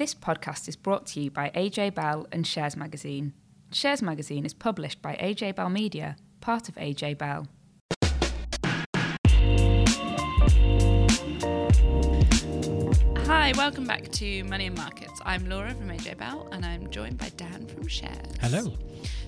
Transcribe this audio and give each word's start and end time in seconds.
This 0.00 0.14
podcast 0.14 0.66
is 0.66 0.76
brought 0.76 1.04
to 1.08 1.20
you 1.20 1.30
by 1.30 1.50
AJ 1.50 1.94
Bell 1.94 2.26
and 2.32 2.46
Shares 2.46 2.74
Magazine. 2.74 3.34
Shares 3.70 4.00
Magazine 4.00 4.46
is 4.46 4.54
published 4.54 5.02
by 5.02 5.14
AJ 5.16 5.56
Bell 5.56 5.68
Media, 5.68 6.16
part 6.40 6.70
of 6.70 6.74
AJ 6.76 7.18
Bell. 7.18 7.46
Hi, 13.50 13.56
welcome 13.56 13.84
back 13.84 14.08
to 14.12 14.44
Money 14.44 14.66
and 14.66 14.76
Markets. 14.76 15.20
I'm 15.24 15.48
Laura 15.48 15.74
from 15.74 15.88
AJ 15.88 16.18
Bell 16.18 16.48
and 16.52 16.64
I'm 16.64 16.88
joined 16.88 17.18
by 17.18 17.30
Dan 17.30 17.66
from 17.66 17.84
Shares. 17.88 18.36
Hello. 18.40 18.72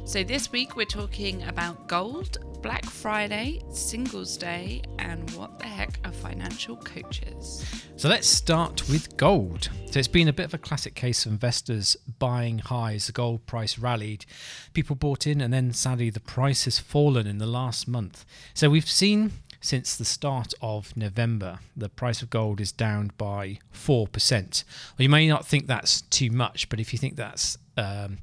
So, 0.05 0.23
this 0.23 0.53
week 0.53 0.77
we're 0.77 0.85
talking 0.85 1.43
about 1.49 1.89
gold, 1.89 2.39
Black 2.63 2.85
Friday, 2.85 3.65
Singles 3.73 4.37
Day, 4.37 4.83
and 5.01 5.29
what 5.33 5.59
the 5.59 5.67
heck 5.67 5.99
are 6.05 6.13
financial 6.13 6.77
coaches? 6.77 7.65
So 7.97 8.09
let's 8.09 8.29
start 8.29 8.89
with 8.89 9.17
gold. 9.17 9.71
So 9.91 9.99
it's 9.99 10.07
been 10.07 10.29
a 10.29 10.33
bit 10.33 10.47
of 10.47 10.55
a 10.55 10.59
classic 10.59 10.95
case 10.95 11.27
of 11.27 11.33
investors 11.33 11.97
buying 12.21 12.61
high 12.61 12.95
as 12.95 13.09
the 13.09 13.13
gold 13.13 13.45
price 13.47 13.77
rallied. 13.77 14.25
People 14.73 14.95
bought 14.95 15.27
in, 15.27 15.41
and 15.41 15.53
then 15.53 15.73
sadly, 15.73 16.11
the 16.11 16.21
price 16.21 16.65
has 16.67 16.79
fallen 16.79 17.27
in 17.27 17.39
the 17.39 17.47
last 17.47 17.89
month. 17.89 18.25
So 18.55 18.71
we've 18.71 18.89
seen 18.89 19.33
since 19.63 19.97
the 19.97 20.05
start 20.05 20.53
of 20.61 20.95
November, 20.97 21.61
the 21.77 21.89
price 21.89 22.21
of 22.21 22.29
gold 22.29 22.61
is 22.61 22.73
down 22.73 23.13
by 23.17 23.59
4%. 23.73 24.65
Well, 24.99 25.03
you 25.03 25.09
may 25.09 25.29
not 25.29 25.47
think 25.47 25.67
that's 25.67 26.03
too 26.03 26.31
much, 26.31 26.69
but 26.69 26.81
if 26.81 26.93
you 26.93 26.99
think 26.99 27.17
that's 27.17 27.57
um, 27.77 28.19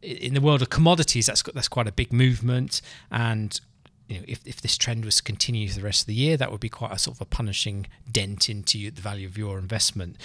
in 0.00 0.34
the 0.34 0.40
world 0.40 0.62
of 0.62 0.70
commodities, 0.70 1.26
that's 1.26 1.42
that's 1.42 1.68
quite 1.68 1.88
a 1.88 1.92
big 1.92 2.12
movement. 2.12 2.80
And 3.10 3.60
you 4.08 4.18
know, 4.18 4.24
if, 4.28 4.40
if 4.46 4.60
this 4.60 4.78
trend 4.78 5.04
was 5.04 5.16
to 5.16 5.22
continue 5.22 5.68
for 5.68 5.74
the 5.74 5.84
rest 5.84 6.02
of 6.02 6.06
the 6.06 6.14
year, 6.14 6.36
that 6.36 6.50
would 6.50 6.60
be 6.60 6.68
quite 6.68 6.92
a 6.92 6.98
sort 6.98 7.16
of 7.16 7.20
a 7.20 7.26
punishing 7.26 7.88
dent 8.10 8.48
into 8.48 8.90
the 8.90 9.02
value 9.02 9.26
of 9.26 9.36
your 9.36 9.58
investment. 9.58 10.16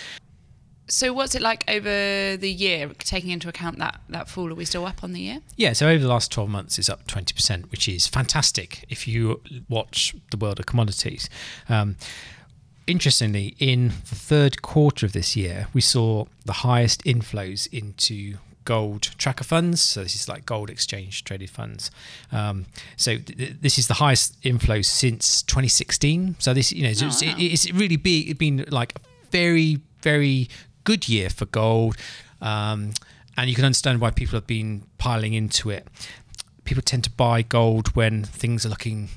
So, 0.94 1.12
what's 1.12 1.34
it 1.34 1.42
like 1.42 1.64
over 1.68 2.38
the 2.38 2.52
year, 2.52 2.92
taking 3.00 3.32
into 3.32 3.50
account 3.50 3.80
that 3.80 4.00
that 4.10 4.30
fall? 4.30 4.52
Are 4.52 4.54
we 4.54 4.64
still 4.64 4.86
up 4.86 5.04
on 5.04 5.14
the 5.14 5.22
year? 5.22 5.40
Yeah, 5.56 5.74
so 5.74 5.90
over 5.90 6.00
the 6.00 6.08
last 6.08 6.32
12 6.32 6.48
months, 6.48 6.78
it's 6.78 6.88
up 6.88 7.08
20%, 7.08 7.72
which 7.72 7.90
is 7.90 8.06
fantastic 8.06 8.86
if 8.90 9.08
you 9.08 9.42
watch 9.68 10.16
the 10.30 10.38
world 10.38 10.60
of 10.60 10.68
commodities. 10.68 11.32
Um, 11.68 11.96
interestingly, 12.86 13.56
in 13.58 13.88
the 13.88 14.16
third 14.16 14.62
quarter 14.62 15.08
of 15.08 15.14
this 15.14 15.36
year, 15.36 15.66
we 15.74 15.82
saw 15.82 16.26
the 16.46 16.54
highest 16.54 17.04
inflows 17.06 17.68
into 17.74 18.38
gold 18.64 19.02
tracker 19.18 19.44
funds. 19.44 19.82
So 19.82 20.04
this 20.04 20.14
is 20.14 20.30
like 20.30 20.46
gold 20.46 20.70
exchange 20.70 21.24
traded 21.24 21.50
funds. 21.50 21.90
Um, 22.32 22.68
so 22.98 23.18
th- 23.18 23.56
this 23.60 23.80
is 23.80 23.88
the 23.88 23.96
highest 23.96 24.40
inflows 24.44 24.86
since 24.86 25.42
2016. 25.42 26.36
So 26.38 26.54
this, 26.54 26.72
you 26.72 26.84
know, 26.84 26.90
oh, 26.90 27.08
it's, 27.08 27.26
wow. 27.26 27.34
it, 27.36 27.42
it's 27.42 27.72
really 27.72 27.98
be, 27.98 28.32
been 28.34 28.66
like 28.70 28.94
a 28.96 29.00
very, 29.32 29.80
very 30.04 30.50
good 30.84 31.08
year 31.10 31.30
for 31.30 31.46
gold. 31.46 31.98
Um, 32.42 32.92
and 33.38 33.50
you 33.50 33.56
can 33.56 33.66
understand 33.66 34.00
why 34.00 34.12
people 34.12 34.38
have 34.38 34.48
been 34.48 34.84
piling 34.98 35.34
into 35.34 35.70
it. 35.70 35.88
People 36.66 36.84
tend 36.84 37.04
to 37.06 37.10
buy 37.10 37.42
gold 37.42 37.96
when 37.96 38.24
things 38.24 38.66
are 38.66 38.70
looking 38.70 39.10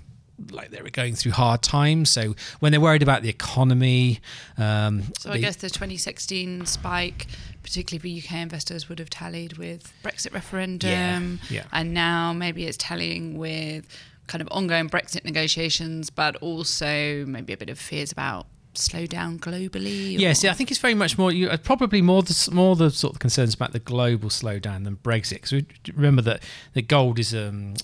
like 0.50 0.70
they 0.70 0.82
were 0.82 0.90
going 0.90 1.14
through 1.14 1.32
hard 1.32 1.62
times. 1.62 2.10
So 2.10 2.34
when 2.60 2.72
they're 2.72 2.80
worried 2.80 3.02
about 3.02 3.22
the 3.22 3.28
economy, 3.28 4.20
um, 4.58 5.04
so 5.18 5.30
I 5.30 5.38
guess 5.38 5.56
the 5.56 5.70
2016 5.70 6.66
spike, 6.66 7.26
particularly 7.62 8.20
for 8.20 8.26
UK 8.26 8.40
investors, 8.42 8.88
would 8.88 8.98
have 8.98 9.10
tallied 9.10 9.56
with 9.58 9.92
Brexit 10.02 10.32
referendum, 10.34 11.40
yeah, 11.48 11.56
yeah. 11.56 11.64
and 11.72 11.94
now 11.94 12.32
maybe 12.32 12.66
it's 12.66 12.76
tallying 12.76 13.38
with 13.38 13.86
kind 14.26 14.42
of 14.42 14.48
ongoing 14.50 14.90
Brexit 14.90 15.24
negotiations, 15.24 16.10
but 16.10 16.36
also 16.36 17.24
maybe 17.26 17.52
a 17.52 17.56
bit 17.56 17.70
of 17.70 17.78
fears 17.78 18.12
about 18.12 18.46
slow 18.78 19.06
down 19.06 19.38
globally? 19.38 20.16
Or? 20.16 20.20
Yes, 20.20 20.44
yeah, 20.44 20.50
I 20.50 20.54
think 20.54 20.70
it's 20.70 20.80
very 20.80 20.94
much 20.94 21.18
more 21.18 21.32
you, 21.32 21.48
uh, 21.48 21.56
probably 21.56 22.02
more 22.02 22.22
the 22.22 22.50
more 22.52 22.76
the 22.76 22.90
sort 22.90 23.14
of 23.14 23.18
concerns 23.20 23.54
about 23.54 23.72
the 23.72 23.78
global 23.78 24.28
slowdown 24.28 24.84
than 24.84 24.96
Brexit. 24.96 25.42
Because 25.42 25.62
remember 25.94 26.22
that 26.22 26.42
the 26.74 26.82
gold 26.82 27.18
is 27.18 27.34
um, 27.34 27.74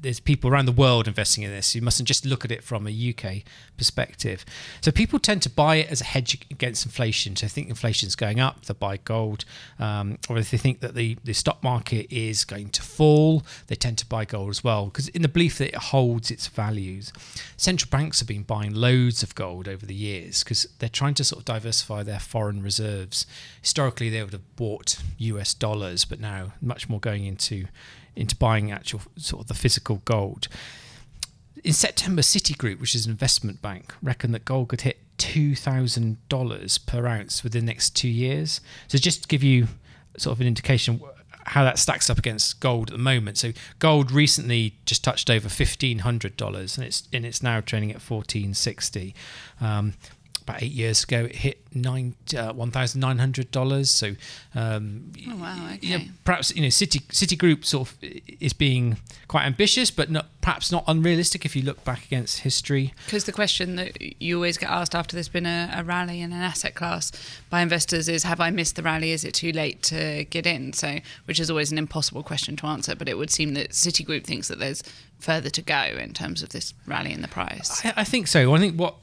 there's 0.00 0.20
people 0.20 0.50
around 0.50 0.66
the 0.66 0.72
world 0.72 1.06
investing 1.06 1.44
in 1.44 1.50
this. 1.50 1.74
You 1.74 1.82
mustn't 1.82 2.08
just 2.08 2.24
look 2.24 2.44
at 2.44 2.50
it 2.50 2.64
from 2.64 2.86
a 2.86 2.90
UK 2.90 3.42
perspective. 3.76 4.44
So 4.80 4.90
people 4.90 5.18
tend 5.18 5.42
to 5.42 5.50
buy 5.50 5.76
it 5.76 5.90
as 5.90 6.00
a 6.00 6.04
hedge 6.04 6.38
against 6.50 6.84
inflation. 6.84 7.36
So 7.36 7.46
they 7.46 7.50
think 7.50 7.68
inflation 7.68 8.06
is 8.06 8.16
going 8.16 8.40
up, 8.40 8.66
they 8.66 8.74
buy 8.74 8.96
gold, 8.98 9.44
um, 9.78 10.18
or 10.28 10.38
if 10.38 10.50
they 10.50 10.56
think 10.56 10.80
that 10.80 10.94
the 10.94 11.16
the 11.24 11.32
stock 11.32 11.62
market 11.62 12.06
is 12.10 12.44
going 12.44 12.70
to 12.70 12.82
fall, 12.82 13.44
they 13.68 13.76
tend 13.76 13.98
to 13.98 14.06
buy 14.06 14.24
gold 14.24 14.50
as 14.50 14.64
well 14.64 14.86
because 14.86 15.08
in 15.08 15.22
the 15.22 15.28
belief 15.28 15.58
that 15.58 15.68
it 15.68 15.76
holds 15.76 16.30
its 16.30 16.46
values. 16.46 17.12
Central 17.56 17.88
banks 17.90 18.20
have 18.20 18.28
been 18.28 18.42
buying 18.42 18.74
loads 18.74 19.22
of 19.22 19.34
gold 19.34 19.68
over 19.68 19.86
the 19.86 19.94
years 19.94 20.15
because 20.20 20.66
they're 20.78 20.88
trying 20.88 21.14
to 21.14 21.24
sort 21.24 21.40
of 21.40 21.44
diversify 21.44 22.02
their 22.02 22.20
foreign 22.20 22.62
reserves. 22.62 23.26
Historically, 23.60 24.08
they 24.10 24.22
would 24.22 24.32
have 24.32 24.56
bought 24.56 24.98
US 25.18 25.54
dollars, 25.54 26.04
but 26.04 26.20
now 26.20 26.52
much 26.60 26.88
more 26.88 27.00
going 27.00 27.24
into 27.24 27.66
into 28.14 28.34
buying 28.34 28.72
actual 28.72 29.02
sort 29.16 29.42
of 29.42 29.48
the 29.48 29.54
physical 29.54 30.02
gold. 30.04 30.48
In 31.62 31.72
September, 31.72 32.22
Citigroup, 32.22 32.80
which 32.80 32.94
is 32.94 33.04
an 33.04 33.12
investment 33.12 33.60
bank, 33.60 33.92
reckoned 34.02 34.34
that 34.34 34.44
gold 34.44 34.68
could 34.68 34.82
hit 34.82 34.98
two 35.18 35.54
thousand 35.54 36.16
dollars 36.28 36.78
per 36.78 37.06
ounce 37.06 37.42
within 37.42 37.66
the 37.66 37.72
next 37.72 37.96
two 37.96 38.08
years. 38.08 38.60
So 38.88 38.98
just 38.98 39.22
to 39.22 39.28
give 39.28 39.42
you 39.42 39.68
sort 40.16 40.36
of 40.36 40.40
an 40.40 40.46
indication 40.46 41.00
how 41.46 41.64
that 41.64 41.78
stacks 41.78 42.10
up 42.10 42.18
against 42.18 42.60
gold 42.60 42.90
at 42.90 42.96
the 42.96 43.02
moment. 43.02 43.38
So 43.38 43.52
gold 43.78 44.10
recently 44.10 44.74
just 44.84 45.04
touched 45.04 45.30
over 45.30 45.48
fifteen 45.48 46.00
hundred 46.00 46.36
dollars, 46.36 46.76
and 46.76 46.86
it's 46.86 47.08
and 47.12 47.24
it's 47.24 47.42
now 47.42 47.60
trading 47.60 47.92
at 47.92 48.00
fourteen 48.00 48.52
sixty. 48.54 49.14
Um, 49.60 49.94
about 50.46 50.62
eight 50.62 50.72
years 50.72 51.02
ago, 51.02 51.24
it 51.24 51.36
hit 51.36 51.66
nine 51.74 52.14
uh, 52.36 52.52
one 52.52 52.70
thousand 52.70 53.00
nine 53.00 53.18
hundred 53.18 53.50
dollars. 53.50 53.90
So, 53.90 54.14
um, 54.54 55.12
oh 55.28 55.36
wow, 55.36 55.70
okay. 55.74 55.86
You 55.86 55.98
know, 55.98 56.04
perhaps 56.24 56.54
you 56.54 56.62
know, 56.62 56.68
City 56.68 57.00
Citigroup 57.00 57.64
sort 57.64 57.88
of 57.88 57.96
is 58.02 58.52
being 58.52 58.96
quite 59.28 59.44
ambitious, 59.44 59.90
but 59.90 60.10
not 60.10 60.26
perhaps 60.40 60.70
not 60.70 60.84
unrealistic 60.86 61.44
if 61.44 61.56
you 61.56 61.62
look 61.62 61.82
back 61.84 62.04
against 62.04 62.40
history. 62.40 62.94
Because 63.06 63.24
the 63.24 63.32
question 63.32 63.76
that 63.76 64.22
you 64.22 64.36
always 64.36 64.56
get 64.56 64.70
asked 64.70 64.94
after 64.94 65.16
there's 65.16 65.28
been 65.28 65.46
a, 65.46 65.70
a, 65.74 65.82
rally 65.82 66.20
in 66.20 66.32
an 66.32 66.40
asset 66.40 66.76
class 66.76 67.10
by 67.50 67.60
investors 67.60 68.08
is, 68.08 68.22
"Have 68.22 68.40
I 68.40 68.50
missed 68.50 68.76
the 68.76 68.82
rally? 68.82 69.10
Is 69.10 69.24
it 69.24 69.34
too 69.34 69.50
late 69.52 69.82
to 69.84 70.24
get 70.30 70.46
in?" 70.46 70.72
So, 70.72 70.98
which 71.24 71.40
is 71.40 71.50
always 71.50 71.72
an 71.72 71.78
impossible 71.78 72.22
question 72.22 72.56
to 72.56 72.66
answer. 72.66 72.94
But 72.94 73.08
it 73.08 73.18
would 73.18 73.30
seem 73.30 73.54
that 73.54 73.70
Citigroup 73.70 74.24
thinks 74.24 74.48
that 74.48 74.60
there's 74.60 74.82
further 75.18 75.50
to 75.50 75.62
go 75.62 75.82
in 75.98 76.12
terms 76.12 76.42
of 76.42 76.50
this 76.50 76.74
rally 76.86 77.12
in 77.12 77.22
the 77.22 77.28
price. 77.28 77.84
I, 77.84 77.94
I 77.98 78.04
think 78.04 78.28
so. 78.28 78.54
I 78.54 78.58
think 78.58 78.78
what 78.78 78.96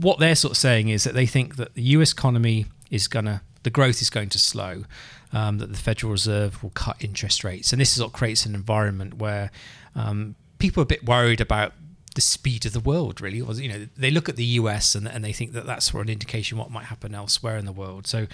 what 0.00 0.18
they're 0.18 0.34
sort 0.34 0.52
of 0.52 0.56
saying 0.58 0.88
is 0.88 1.04
that 1.04 1.14
they 1.14 1.26
think 1.26 1.56
that 1.56 1.74
the 1.74 1.82
US 1.82 2.12
economy 2.12 2.66
is 2.90 3.08
going 3.08 3.26
to, 3.26 3.40
the 3.62 3.70
growth 3.70 4.02
is 4.02 4.10
going 4.10 4.28
to 4.30 4.38
slow, 4.38 4.84
um, 5.32 5.58
that 5.58 5.70
the 5.70 5.78
Federal 5.78 6.12
Reserve 6.12 6.62
will 6.62 6.70
cut 6.70 6.96
interest 7.00 7.44
rates. 7.44 7.72
And 7.72 7.80
this 7.80 7.96
is 7.96 8.02
what 8.02 8.12
creates 8.12 8.44
an 8.44 8.54
environment 8.54 9.14
where 9.18 9.50
um, 9.94 10.34
people 10.58 10.80
are 10.80 10.84
a 10.84 10.86
bit 10.86 11.04
worried 11.04 11.40
about 11.40 11.72
the 12.14 12.20
speed 12.20 12.64
of 12.64 12.72
the 12.72 12.80
world, 12.80 13.20
really. 13.20 13.40
Or, 13.40 13.52
You 13.54 13.68
know, 13.68 13.86
they 13.96 14.10
look 14.10 14.28
at 14.28 14.36
the 14.36 14.44
US 14.44 14.94
and, 14.94 15.06
and 15.06 15.24
they 15.24 15.32
think 15.32 15.52
that 15.52 15.66
that's 15.66 15.88
for 15.88 16.00
an 16.00 16.08
indication 16.08 16.58
what 16.58 16.70
might 16.70 16.86
happen 16.86 17.14
elsewhere 17.14 17.56
in 17.56 17.64
the 17.64 17.72
world. 17.72 18.06
So 18.06 18.26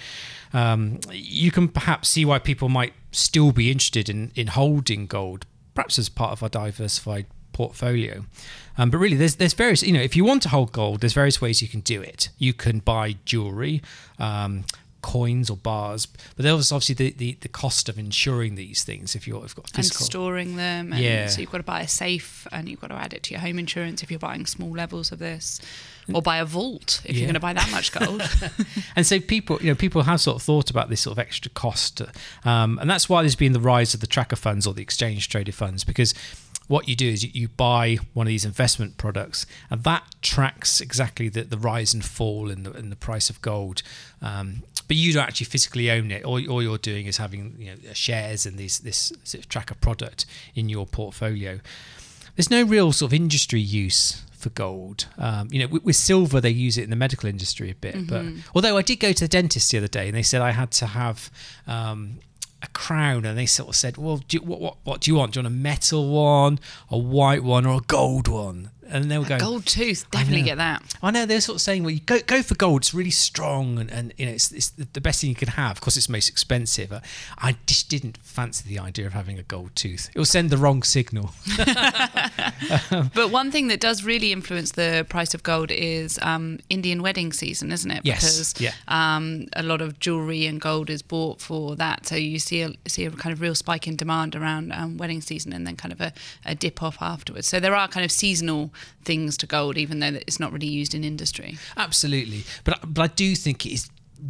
um, 0.53 0.99
you 1.11 1.51
can 1.51 1.67
perhaps 1.67 2.09
see 2.09 2.25
why 2.25 2.39
people 2.39 2.69
might 2.69 2.93
still 3.11 3.51
be 3.51 3.71
interested 3.71 4.09
in, 4.09 4.31
in 4.35 4.47
holding 4.47 5.07
gold, 5.07 5.45
perhaps 5.73 5.97
as 5.97 6.09
part 6.09 6.31
of 6.31 6.43
a 6.43 6.49
diversified 6.49 7.25
portfolio. 7.53 8.25
Um, 8.77 8.89
but 8.89 8.97
really, 8.97 9.17
there's 9.17 9.35
there's 9.35 9.53
various. 9.53 9.83
You 9.83 9.93
know, 9.93 10.01
if 10.01 10.15
you 10.15 10.23
want 10.23 10.41
to 10.43 10.49
hold 10.49 10.71
gold, 10.71 11.01
there's 11.01 11.13
various 11.13 11.41
ways 11.41 11.61
you 11.61 11.67
can 11.67 11.81
do 11.81 12.01
it. 12.01 12.29
You 12.37 12.53
can 12.53 12.79
buy 12.79 13.15
jewelry. 13.25 13.81
Um, 14.19 14.65
coins 15.01 15.49
or 15.49 15.57
bars 15.57 16.05
but 16.05 16.43
there's 16.43 16.71
obviously 16.71 16.95
the, 16.95 17.11
the, 17.17 17.37
the 17.41 17.47
cost 17.47 17.89
of 17.89 17.97
insuring 17.97 18.55
these 18.55 18.83
things 18.83 19.15
if 19.15 19.27
you're 19.27 19.43
if 19.43 19.55
got 19.55 19.69
physical. 19.69 19.99
and 19.99 20.05
storing 20.05 20.55
them 20.57 20.93
and 20.93 21.01
yeah 21.01 21.27
so 21.27 21.41
you've 21.41 21.51
got 21.51 21.57
to 21.57 21.63
buy 21.63 21.81
a 21.81 21.87
safe 21.87 22.47
and 22.51 22.69
you've 22.69 22.79
got 22.79 22.87
to 22.87 22.93
add 22.93 23.13
it 23.13 23.23
to 23.23 23.31
your 23.31 23.41
home 23.41 23.57
insurance 23.57 24.03
if 24.03 24.11
you're 24.11 24.19
buying 24.19 24.45
small 24.45 24.71
levels 24.71 25.11
of 25.11 25.19
this 25.19 25.59
or 26.13 26.21
buy 26.21 26.37
a 26.37 26.45
vault 26.45 27.01
if 27.05 27.15
yeah. 27.15 27.21
you're 27.21 27.27
going 27.27 27.33
to 27.33 27.39
buy 27.39 27.53
that 27.53 27.69
much 27.71 27.91
gold 27.91 28.21
and 28.95 29.05
so 29.05 29.19
people 29.19 29.57
you 29.61 29.71
know 29.71 29.75
people 29.75 30.03
have 30.03 30.21
sort 30.21 30.35
of 30.35 30.43
thought 30.43 30.69
about 30.69 30.89
this 30.89 31.01
sort 31.01 31.13
of 31.13 31.19
extra 31.19 31.49
cost 31.51 32.01
um, 32.45 32.77
and 32.79 32.89
that's 32.89 33.09
why 33.09 33.21
there's 33.21 33.35
been 33.35 33.53
the 33.53 33.59
rise 33.59 33.93
of 33.93 34.01
the 34.01 34.07
tracker 34.07 34.35
funds 34.35 34.67
or 34.67 34.73
the 34.73 34.83
exchange 34.83 35.29
traded 35.29 35.55
funds 35.55 35.83
because 35.83 36.13
what 36.71 36.87
you 36.87 36.95
do 36.95 37.09
is 37.09 37.23
you, 37.23 37.29
you, 37.33 37.47
buy 37.49 37.97
one 38.13 38.25
of 38.25 38.29
these 38.29 38.45
investment 38.45 38.95
products, 38.95 39.45
and 39.69 39.83
that 39.83 40.03
tracks 40.21 40.79
exactly 40.79 41.27
the, 41.27 41.43
the 41.43 41.57
rise 41.57 41.93
and 41.93 42.03
fall 42.03 42.49
in 42.49 42.63
the 42.63 42.71
in 42.71 42.89
the 42.89 42.95
price 42.95 43.29
of 43.29 43.41
gold. 43.41 43.83
Um, 44.21 44.63
but 44.87 44.95
you 44.95 45.11
don't 45.11 45.23
actually 45.23 45.45
physically 45.45 45.91
own 45.91 46.11
it. 46.11 46.23
All, 46.23 46.49
all 46.49 46.63
you're 46.63 46.77
doing 46.77 47.07
is 47.07 47.17
having 47.17 47.55
you 47.59 47.71
know, 47.71 47.93
shares 47.93 48.45
in 48.45 48.55
these 48.55 48.79
this 48.79 49.11
sort 49.23 49.43
of 49.43 49.49
tracker 49.49 49.75
product 49.75 50.25
in 50.55 50.69
your 50.69 50.85
portfolio. 50.87 51.59
There's 52.35 52.49
no 52.49 52.63
real 52.63 52.93
sort 52.93 53.09
of 53.09 53.13
industry 53.13 53.59
use 53.59 54.23
for 54.31 54.49
gold. 54.49 55.07
Um, 55.17 55.49
you 55.51 55.59
know, 55.59 55.67
with, 55.67 55.83
with, 55.83 55.95
silver 55.97 56.39
they 56.39 56.49
use 56.49 56.77
it 56.77 56.85
in 56.85 56.89
the 56.89 56.95
medical 56.95 57.27
industry 57.27 57.69
a 57.69 57.75
bit. 57.75 57.95
Mm-hmm. 57.95 58.07
But 58.07 58.43
although 58.55 58.77
I 58.77 58.81
did 58.81 58.99
go 58.99 59.11
to 59.11 59.23
the 59.25 59.27
dentist 59.27 59.71
the 59.71 59.77
other 59.77 59.87
day 59.87 60.07
and 60.07 60.15
they 60.15 60.23
said 60.23 60.41
I 60.41 60.51
had 60.51 60.71
to 60.71 60.87
have 60.87 61.29
um, 61.67 62.19
a 62.61 62.67
crown 62.69 63.25
and 63.25 63.37
they 63.37 63.45
sort 63.45 63.69
of 63.69 63.75
said, 63.75 63.97
well, 63.97 64.21
you, 64.29 64.39
what, 64.41 64.59
what, 64.59 64.77
what 64.83 65.01
do 65.01 65.11
you 65.11 65.15
want? 65.15 65.33
Do 65.33 65.39
you 65.39 65.43
want 65.43 65.53
a 65.53 65.57
metal 65.57 66.09
one, 66.09 66.59
a 66.89 66.97
white 66.97 67.43
one, 67.43 67.65
or 67.65 67.77
a 67.77 67.85
gold 67.87 68.27
one? 68.27 68.71
And 68.91 69.09
they 69.09 69.17
were 69.17 69.25
going 69.25 69.39
Gold 69.39 69.65
tooth, 69.65 70.09
definitely 70.11 70.43
get 70.43 70.57
that. 70.57 70.83
I 71.01 71.11
know 71.11 71.25
they're 71.25 71.41
sort 71.41 71.55
of 71.55 71.61
saying, 71.61 71.83
well, 71.83 71.91
you 71.91 72.01
go 72.01 72.19
go 72.19 72.43
for 72.43 72.55
gold. 72.55 72.81
It's 72.81 72.93
really 72.93 73.11
strong, 73.11 73.79
and, 73.79 73.91
and 73.91 74.13
you 74.17 74.25
know 74.25 74.31
it's, 74.31 74.51
it's 74.51 74.69
the 74.69 75.01
best 75.01 75.21
thing 75.21 75.29
you 75.29 75.35
can 75.35 75.49
have. 75.49 75.77
Of 75.77 75.81
course, 75.81 75.97
it's 75.97 76.09
most 76.09 76.29
expensive. 76.29 76.93
I 77.37 77.55
just 77.65 77.89
didn't 77.89 78.17
fancy 78.21 78.67
the 78.67 78.79
idea 78.79 79.07
of 79.07 79.13
having 79.13 79.39
a 79.39 79.43
gold 79.43 79.75
tooth. 79.75 80.09
It 80.13 80.17
will 80.17 80.25
send 80.25 80.49
the 80.49 80.57
wrong 80.57 80.83
signal. 80.83 81.31
But 83.13 83.29
one 83.31 83.51
thing 83.51 83.67
that 83.67 83.79
does 83.79 84.03
really 84.03 84.31
influence 84.31 84.71
the 84.71 85.05
price 85.09 85.33
of 85.33 85.43
gold 85.43 85.71
is 85.71 86.19
um, 86.21 86.59
Indian 86.69 87.01
wedding 87.01 87.33
season, 87.33 87.71
isn't 87.71 87.89
it? 87.89 88.01
Yes, 88.03 88.21
Because 88.21 88.61
yeah. 88.61 88.73
um, 88.87 89.47
a 89.53 89.63
lot 89.63 89.81
of 89.81 89.99
jewelry 89.99 90.45
and 90.45 90.59
gold 90.61 90.89
is 90.89 91.01
bought 91.01 91.41
for 91.41 91.75
that. 91.75 92.07
So 92.07 92.15
you 92.15 92.39
see 92.39 92.61
a, 92.61 92.73
see 92.87 93.05
a 93.05 93.11
kind 93.11 93.33
of 93.33 93.41
real 93.41 93.55
spike 93.55 93.87
in 93.87 93.95
demand 93.95 94.35
around 94.35 94.71
um, 94.71 94.97
wedding 94.97 95.21
season 95.21 95.53
and 95.53 95.65
then 95.65 95.75
kind 95.75 95.91
of 95.91 96.01
a, 96.01 96.13
a 96.45 96.55
dip 96.55 96.81
off 96.83 96.97
afterwards. 97.01 97.47
So 97.47 97.59
there 97.59 97.75
are 97.75 97.87
kind 97.87 98.05
of 98.05 98.11
seasonal 98.11 98.73
things 99.03 99.37
to 99.37 99.47
gold, 99.47 99.77
even 99.77 99.99
though 99.99 100.19
it's 100.27 100.39
not 100.39 100.51
really 100.51 100.67
used 100.67 100.93
in 100.93 101.03
industry. 101.03 101.57
Absolutely, 101.77 102.43
but 102.63 102.79
but 102.93 103.01
I 103.01 103.07
do 103.07 103.35
think 103.35 103.65
it 103.65 103.73
is 103.73 103.89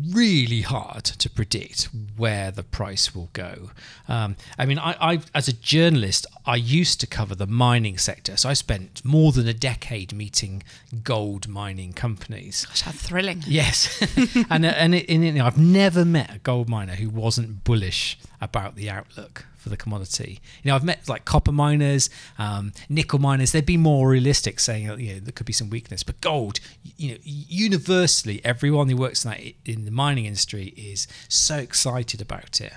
really 0.09 0.61
hard 0.61 1.03
to 1.03 1.29
predict 1.29 1.89
where 2.15 2.51
the 2.51 2.63
price 2.63 3.13
will 3.13 3.29
go. 3.33 3.71
Um, 4.07 4.37
I 4.57 4.65
mean, 4.65 4.79
I, 4.79 4.95
I 5.01 5.19
as 5.33 5.47
a 5.47 5.53
journalist, 5.53 6.25
I 6.45 6.55
used 6.55 6.99
to 7.01 7.07
cover 7.07 7.35
the 7.35 7.47
mining 7.47 7.97
sector, 7.97 8.37
so 8.37 8.49
I 8.49 8.53
spent 8.53 9.03
more 9.03 9.31
than 9.31 9.47
a 9.47 9.53
decade 9.53 10.13
meeting 10.13 10.63
gold 11.03 11.47
mining 11.47 11.93
companies. 11.93 12.65
Gosh, 12.65 12.81
how 12.81 12.91
thrilling. 12.91 13.43
Yes, 13.47 14.01
and 14.49 14.65
and, 14.65 14.95
it, 14.95 15.09
and 15.09 15.35
know, 15.35 15.45
I've 15.45 15.57
never 15.57 16.05
met 16.05 16.35
a 16.35 16.39
gold 16.39 16.69
miner 16.69 16.95
who 16.95 17.09
wasn't 17.09 17.63
bullish 17.63 18.17
about 18.39 18.75
the 18.75 18.89
outlook 18.89 19.45
for 19.61 19.69
the 19.69 19.77
commodity. 19.77 20.39
You 20.63 20.69
know, 20.69 20.75
I've 20.75 20.83
met 20.83 21.07
like 21.07 21.23
copper 21.23 21.51
miners, 21.51 22.09
um, 22.39 22.73
nickel 22.89 23.19
miners. 23.19 23.51
They'd 23.51 23.65
be 23.65 23.77
more 23.77 24.09
realistic, 24.09 24.59
saying 24.59 24.87
that 24.87 24.99
you 24.99 25.13
know 25.13 25.19
there 25.19 25.31
could 25.31 25.45
be 25.45 25.53
some 25.53 25.69
weakness. 25.69 26.01
But 26.03 26.19
gold, 26.19 26.59
you 26.97 27.11
know, 27.11 27.17
universally, 27.23 28.41
everyone 28.43 28.89
who 28.89 28.97
works 28.97 29.23
in 29.23 29.31
that 29.31 29.41
in 29.65 29.85
the 29.85 29.91
mining 29.91 30.25
industry 30.25 30.73
is 30.75 31.07
so 31.29 31.57
excited 31.57 32.21
about 32.21 32.59
it. 32.59 32.73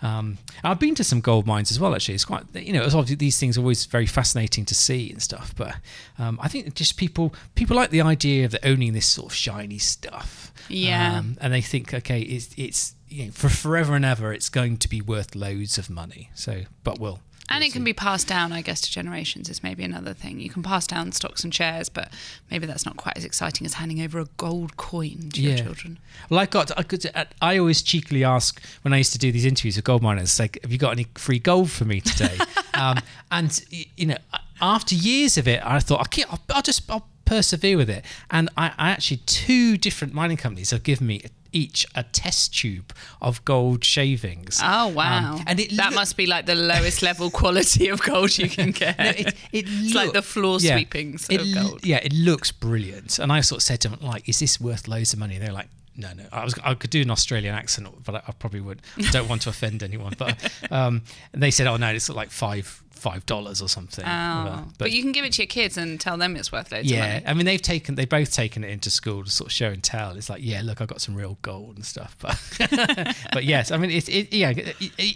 Um, 0.00 0.38
I've 0.64 0.80
been 0.80 0.94
to 0.96 1.04
some 1.04 1.20
gold 1.20 1.46
mines 1.46 1.70
as 1.70 1.78
well. 1.78 1.94
Actually, 1.94 2.14
it's 2.14 2.24
quite 2.24 2.44
you 2.54 2.72
know, 2.72 2.82
it's 2.82 2.94
obviously 2.94 3.16
these 3.16 3.38
things 3.38 3.58
are 3.58 3.60
always 3.60 3.84
very 3.84 4.06
fascinating 4.06 4.64
to 4.64 4.74
see 4.74 5.10
and 5.10 5.22
stuff. 5.22 5.54
But 5.54 5.76
um, 6.18 6.38
I 6.42 6.48
think 6.48 6.74
just 6.74 6.96
people 6.96 7.34
people 7.54 7.76
like 7.76 7.90
the 7.90 8.00
idea 8.00 8.46
of 8.46 8.56
owning 8.64 8.94
this 8.94 9.06
sort 9.06 9.30
of 9.30 9.34
shiny 9.34 9.78
stuff. 9.78 10.52
Yeah. 10.68 11.18
Um, 11.18 11.36
and 11.40 11.52
they 11.52 11.60
think, 11.60 11.92
okay, 11.92 12.20
it's 12.22 12.50
it's 12.56 12.94
you 13.12 13.26
know, 13.26 13.30
for 13.32 13.48
forever 13.48 13.94
and 13.94 14.04
ever, 14.04 14.32
it's 14.32 14.48
going 14.48 14.78
to 14.78 14.88
be 14.88 15.00
worth 15.00 15.34
loads 15.34 15.78
of 15.78 15.90
money. 15.90 16.30
So, 16.34 16.62
but 16.82 16.98
we'll. 16.98 17.20
And 17.48 17.60
we'll 17.60 17.68
it 17.68 17.72
can 17.72 17.84
be 17.84 17.92
passed 17.92 18.28
down, 18.28 18.52
I 18.52 18.62
guess, 18.62 18.80
to 18.82 18.90
generations 18.90 19.50
is 19.50 19.62
maybe 19.62 19.82
another 19.84 20.14
thing. 20.14 20.40
You 20.40 20.48
can 20.48 20.62
pass 20.62 20.86
down 20.86 21.12
stocks 21.12 21.44
and 21.44 21.54
shares, 21.54 21.88
but 21.88 22.10
maybe 22.50 22.66
that's 22.66 22.86
not 22.86 22.96
quite 22.96 23.16
as 23.16 23.24
exciting 23.24 23.66
as 23.66 23.74
handing 23.74 24.00
over 24.00 24.20
a 24.20 24.26
gold 24.36 24.76
coin 24.76 25.30
to 25.34 25.42
your 25.42 25.58
children. 25.58 25.98
Well, 26.30 26.40
I 26.40 26.46
got. 26.46 26.76
I 26.78 26.82
could. 26.82 27.04
I 27.42 27.58
always 27.58 27.82
cheekily 27.82 28.24
ask 28.24 28.62
when 28.82 28.94
I 28.94 28.98
used 28.98 29.12
to 29.12 29.18
do 29.18 29.30
these 29.32 29.44
interviews 29.44 29.76
with 29.76 29.84
gold 29.84 30.02
miners, 30.02 30.38
like, 30.38 30.58
"Have 30.62 30.72
you 30.72 30.78
got 30.78 30.92
any 30.92 31.06
free 31.14 31.38
gold 31.38 31.70
for 31.70 31.84
me 31.84 32.00
today?" 32.00 32.38
um, 32.74 32.98
and 33.30 33.62
you 33.70 34.06
know, 34.06 34.18
after 34.60 34.94
years 34.94 35.36
of 35.36 35.46
it, 35.46 35.60
I 35.64 35.80
thought, 35.80 36.00
"I 36.00 36.08
can't. 36.08 36.32
I'll, 36.32 36.40
I'll 36.54 36.62
just. 36.62 36.90
I'll 36.90 37.06
persevere 37.24 37.76
with 37.76 37.90
it." 37.90 38.04
And 38.30 38.48
I, 38.56 38.72
I 38.78 38.90
actually 38.90 39.18
two 39.26 39.76
different 39.76 40.14
mining 40.14 40.36
companies 40.36 40.70
have 40.70 40.82
given 40.82 41.06
me 41.06 41.22
each 41.52 41.86
a 41.94 42.02
test 42.02 42.56
tube 42.58 42.94
of 43.20 43.44
gold 43.44 43.84
shavings. 43.84 44.58
Oh, 44.62 44.88
wow. 44.88 45.34
Um, 45.34 45.44
and 45.46 45.60
it 45.60 45.76
that 45.76 45.90
look- 45.90 45.94
must 45.96 46.16
be 46.16 46.26
like 46.26 46.46
the 46.46 46.54
lowest 46.54 47.02
level 47.02 47.30
quality 47.30 47.88
of 47.88 48.02
gold 48.02 48.36
you 48.38 48.48
can 48.48 48.70
get. 48.82 48.98
No, 48.98 49.04
it, 49.04 49.26
it 49.28 49.34
it's 49.68 49.94
like 49.94 50.12
the 50.12 50.22
floor 50.22 50.58
yeah. 50.60 50.76
sweepings 50.76 51.28
It 51.28 51.40
of 51.40 51.54
gold. 51.54 51.84
Yeah, 51.84 51.98
it 52.02 52.12
looks 52.12 52.52
brilliant. 52.52 53.18
And 53.18 53.30
I 53.30 53.42
sort 53.42 53.58
of 53.58 53.62
said 53.64 53.80
to 53.82 53.88
them, 53.90 53.98
like, 54.00 54.28
is 54.28 54.38
this 54.38 54.60
worth 54.60 54.88
loads 54.88 55.12
of 55.12 55.18
money? 55.18 55.36
And 55.36 55.44
they're 55.44 55.52
like, 55.52 55.68
no, 55.96 56.12
no. 56.14 56.24
I 56.32 56.44
was 56.44 56.54
I 56.64 56.74
could 56.74 56.90
do 56.90 57.02
an 57.02 57.10
Australian 57.10 57.54
accent, 57.54 57.88
but 58.04 58.14
I, 58.14 58.22
I 58.28 58.32
probably 58.32 58.60
would. 58.60 58.82
I 58.96 59.10
don't 59.10 59.28
want 59.28 59.42
to 59.42 59.50
offend 59.50 59.82
anyone. 59.82 60.14
But 60.16 60.52
um, 60.70 61.02
and 61.32 61.42
they 61.42 61.50
said, 61.50 61.66
oh 61.66 61.76
no, 61.76 61.88
it's 61.88 62.08
like 62.08 62.30
five 62.30 62.82
five 63.02 63.26
dollars 63.26 63.60
or 63.60 63.68
something. 63.68 64.04
Oh. 64.06 64.64
But, 64.78 64.92
you 64.92 65.02
can 65.02 65.10
give 65.10 65.24
it 65.24 65.32
to 65.32 65.42
your 65.42 65.48
kids 65.48 65.76
and 65.76 66.00
tell 66.00 66.16
them 66.16 66.36
it's 66.36 66.52
worth 66.52 66.70
loads 66.70 66.90
yeah, 66.90 67.04
of 67.04 67.24
money. 67.24 67.26
I 67.26 67.34
mean 67.34 67.46
they've 67.46 67.60
taken 67.60 67.96
they 67.96 68.04
both 68.04 68.32
taken 68.32 68.62
it 68.62 68.70
into 68.70 68.90
school 68.90 69.24
to 69.24 69.30
sort 69.30 69.48
of 69.48 69.52
show 69.52 69.70
and 69.70 69.82
tell. 69.82 70.16
It's 70.16 70.30
like, 70.30 70.40
yeah, 70.42 70.62
look, 70.62 70.80
I 70.80 70.86
got 70.86 71.00
some 71.00 71.16
real 71.16 71.36
gold 71.42 71.76
and 71.76 71.84
stuff. 71.84 72.16
But 72.20 73.16
but 73.32 73.44
yes, 73.44 73.72
I 73.72 73.76
mean 73.76 73.90
it's 73.90 74.08
it, 74.08 74.32
yeah, 74.32 74.52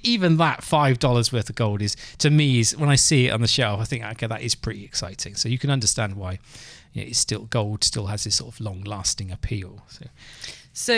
even 0.02 0.36
that 0.38 0.64
five 0.64 0.98
dollars 0.98 1.32
worth 1.32 1.48
of 1.48 1.54
gold 1.54 1.80
is 1.80 1.96
to 2.18 2.28
me 2.28 2.58
is 2.58 2.76
when 2.76 2.88
I 2.88 2.96
see 2.96 3.28
it 3.28 3.30
on 3.30 3.40
the 3.40 3.46
shelf, 3.46 3.80
I 3.80 3.84
think 3.84 4.04
okay, 4.04 4.26
that 4.26 4.42
is 4.42 4.56
pretty 4.56 4.84
exciting. 4.84 5.36
So 5.36 5.48
you 5.48 5.58
can 5.58 5.70
understand 5.70 6.16
why 6.16 6.40
it's 6.92 7.18
still 7.18 7.44
gold 7.44 7.84
still 7.84 8.06
has 8.06 8.24
this 8.24 8.36
sort 8.36 8.54
of 8.54 8.60
long 8.60 8.82
lasting 8.82 9.30
appeal. 9.30 9.84
So 9.88 10.06
So 10.78 10.94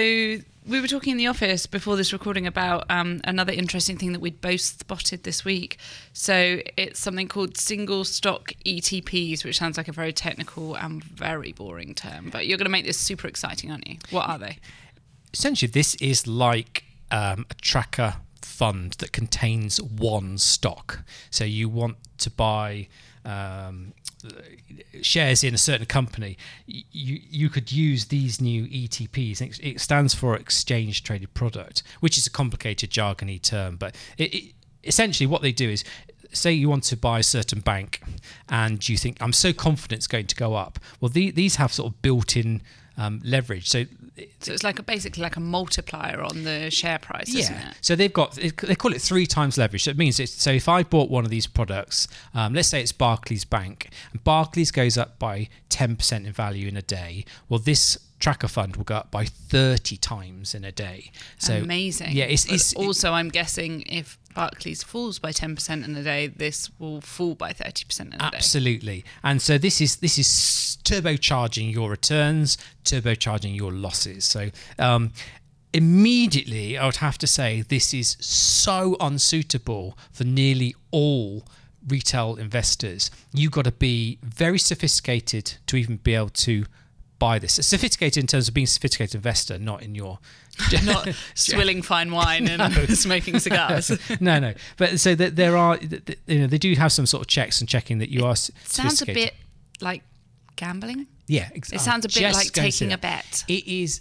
we 0.67 0.81
were 0.81 0.89
talking 0.89 1.13
in 1.13 1.19
the 1.19 1.29
office 1.29 1.67
before 1.67 1.97
this 1.97 2.13
recording 2.13 2.47
about 2.49 2.85
um, 2.91 3.21
another 3.23 3.53
interesting 3.53 3.97
thing 3.97 4.13
that 4.13 4.21
we'd 4.21 4.41
both 4.41 4.61
spotted 4.61 5.23
this 5.23 5.45
week. 5.45 5.79
So 6.13 6.61
it's 6.77 6.99
something 6.99 7.29
called 7.29 7.57
single 7.57 8.05
stock 8.05 8.53
ETPs, 8.67 9.45
which 9.45 9.57
sounds 9.57 9.77
like 9.77 9.87
a 9.87 9.93
very 9.93 10.13
technical 10.13 10.75
and 10.75 11.03
very 11.05 11.53
boring 11.53 11.95
term. 11.95 12.29
But 12.31 12.49
you're 12.49 12.59
going 12.59 12.67
to 12.67 12.71
make 12.71 12.87
this 12.87 12.99
super 12.99 13.29
exciting, 13.29 13.71
aren't 13.71 13.87
you? 13.87 13.99
What 14.11 14.29
are 14.29 14.39
they? 14.39 14.59
essentially 15.33 15.71
this 15.71 15.95
is 15.97 16.27
like 16.27 16.85
um, 17.11 17.47
a 17.51 17.55
tracker 17.55 18.15
fund 18.43 18.93
that 18.95 19.13
contains 19.13 19.81
one 19.81 20.39
stock 20.39 21.05
so 21.31 21.45
you 21.45 21.69
want 21.69 21.97
to 22.19 22.31
buy 22.31 22.89
um, 23.25 23.93
shares 25.03 25.45
in 25.45 25.55
a 25.55 25.59
certain 25.59 25.87
company 25.87 26.37
you 26.67 27.21
you 27.31 27.49
could 27.49 27.71
use 27.71 28.07
these 28.07 28.41
new 28.41 28.65
ETPs 28.67 29.41
It- 29.41 29.81
stands 29.81 30.15
for 30.15 30.35
exchange 30.35 31.03
traded 31.05 31.35
product 31.35 31.83
which 32.01 32.19
is 32.19 32.27
a 32.27 32.31
complicated 32.31 32.91
jargony 32.91 33.41
term 33.41 33.77
but 33.77 33.95
it, 34.17 34.35
it, 34.35 34.55
essentially 34.85 35.27
what 35.27 35.43
they 35.43 35.53
do 35.53 35.69
is 35.71 35.85
say 36.33 36.53
you 36.53 36.69
want 36.69 36.85
to 36.85 36.97
buy 36.97 37.21
a 37.21 37.23
certain 37.23 37.61
bank 37.61 38.03
and 38.49 38.87
you 38.89 38.97
think 38.97 39.17
I'm 39.21 39.33
so 39.33 39.53
confident 39.53 39.99
it's 39.99 40.07
going 40.07 40.27
to 40.27 40.37
go 40.37 40.55
up. 40.55 40.79
Well 41.01 41.09
the, 41.09 41.31
these 41.31 41.57
have 41.57 41.73
sort 41.73 41.93
of 41.93 42.03
built-in 42.03 42.61
um, 42.99 43.21
leverage 43.25 43.69
so 43.69 43.85
So 44.41 44.53
it's 44.53 44.65
like 44.65 44.79
a, 44.79 44.83
basically 44.83 45.23
like 45.23 45.37
a 45.37 45.41
multiplier 45.41 46.21
on 46.21 46.45
the 46.45 46.71
share 46.71 46.99
price, 46.99 47.35
isn't 47.35 47.55
it? 47.55 47.75
so 47.81 47.95
they've 47.97 48.13
got 48.13 48.33
they 48.33 48.51
call 48.51 48.93
it 48.93 49.01
three 49.01 49.27
times 49.27 49.57
leverage. 49.57 49.85
So 49.85 49.91
it 49.93 49.97
means 49.99 50.19
it's, 50.21 50.33
so 50.43 50.51
if 50.51 50.69
I 50.69 50.83
bought 50.83 51.09
one 51.09 51.25
of 51.25 51.31
these 51.31 51.47
products, 51.47 52.09
um, 52.35 52.53
let's 52.55 52.69
say 52.69 52.81
it's 52.83 52.93
Barclays 52.93 53.45
Bank, 53.45 53.89
and 54.13 54.23
Barclays 54.25 54.71
goes 54.73 54.99
up 54.99 55.19
by 55.19 55.49
ten 55.69 55.97
percent 55.97 56.27
in 56.27 56.33
value 56.33 56.69
in 56.69 56.77
a 56.77 56.83
day. 56.83 57.25
Well, 57.49 57.61
this 57.61 57.99
tracker 58.19 58.49
fund 58.49 58.77
will 58.77 58.85
go 58.85 58.97
up 58.97 59.11
by 59.11 59.25
thirty 59.25 59.97
times 59.97 60.55
in 60.55 60.65
a 60.65 60.73
day. 60.73 61.11
So 61.39 61.59
Amazing. 61.59 62.13
Yeah, 62.13 62.25
it's, 62.25 62.51
it's 62.51 62.75
also 62.75 63.13
I'm 63.13 63.29
guessing 63.29 63.83
if 63.83 64.19
Barclays 64.39 64.85
falls 64.85 65.19
by 65.19 65.33
10% 65.33 65.85
in 65.85 65.97
a 65.97 66.03
day, 66.05 66.29
this 66.29 66.71
will 66.79 67.01
fall 67.01 67.35
by 67.35 67.53
30% 67.53 68.01
in 68.01 68.07
a 68.07 68.11
day. 68.11 68.19
Absolutely. 68.21 69.05
And 69.25 69.43
so 69.43 69.59
this 69.59 69.81
is 69.81 69.97
this 69.97 70.17
is 70.17 70.79
turbocharging 70.85 71.73
your 71.73 71.91
returns, 71.91 72.57
turbocharging 72.85 73.57
your 73.57 73.73
losses. 73.73 74.25
So 74.25 74.51
um, 74.79 75.13
immediately, 75.73 76.79
I 76.79 76.87
would 76.87 76.97
have 76.97 77.19
to 77.19 77.27
say 77.27 77.63
this 77.63 77.93
is 77.93 78.17
so 78.21 78.97
unsuitable 79.01 79.99
for 80.13 80.23
nearly 80.23 80.75
all 80.93 81.45
retail 81.89 82.37
investors. 82.37 83.11
You've 83.33 83.53
got 83.53 83.65
to 83.65 83.73
be 83.73 84.19
very 84.23 84.59
sophisticated 84.59 85.55
to 85.67 85.77
even 85.77 85.97
be 85.97 86.15
able 86.15 86.31
to 86.31 86.65
buy 87.19 87.39
this. 87.39 87.55
Sophisticated 87.55 88.23
in 88.23 88.27
terms 88.27 88.49
of 88.49 88.55
being 88.55 88.65
a 88.65 88.69
sophisticated 88.69 89.15
investor, 89.17 89.59
not 89.59 89.83
in 89.83 89.95
your 89.95 90.19
Not 90.85 91.09
swilling 91.35 91.83
fine 91.83 92.11
wine 92.11 92.49
and 92.49 92.89
smoking 92.99 93.39
cigars. 93.39 93.93
no, 94.21 94.39
no. 94.39 94.55
But 94.77 94.99
so 94.99 95.15
that 95.15 95.37
there 95.37 95.57
are, 95.57 95.79
you 96.27 96.41
know, 96.41 96.47
they 96.47 96.59
do 96.59 96.75
have 96.75 96.91
some 96.93 97.07
sort 97.07 97.21
of 97.21 97.27
checks 97.29 97.61
and 97.61 97.69
checking 97.69 97.99
that 97.99 98.11
you 98.11 98.25
are 98.25 98.35
Sounds 98.35 99.03
a 99.03 99.07
bit 99.07 99.35
like 99.81 100.03
gambling. 100.57 101.07
Yeah, 101.27 101.49
exactly. 101.55 101.77
It 101.77 101.81
sounds 101.81 102.05
a 102.05 102.09
bit 102.09 102.23
like 102.35 102.53
going 102.53 102.67
to 102.67 102.73
say 102.73 102.87
taking 102.87 102.93
a 102.93 102.99
bet. 102.99 103.45
It 103.47 103.67
is 103.69 104.01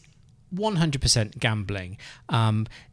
100% 0.55 1.39
gambling. 1.39 1.97
Um, 2.29 2.67
it, 2.67 2.86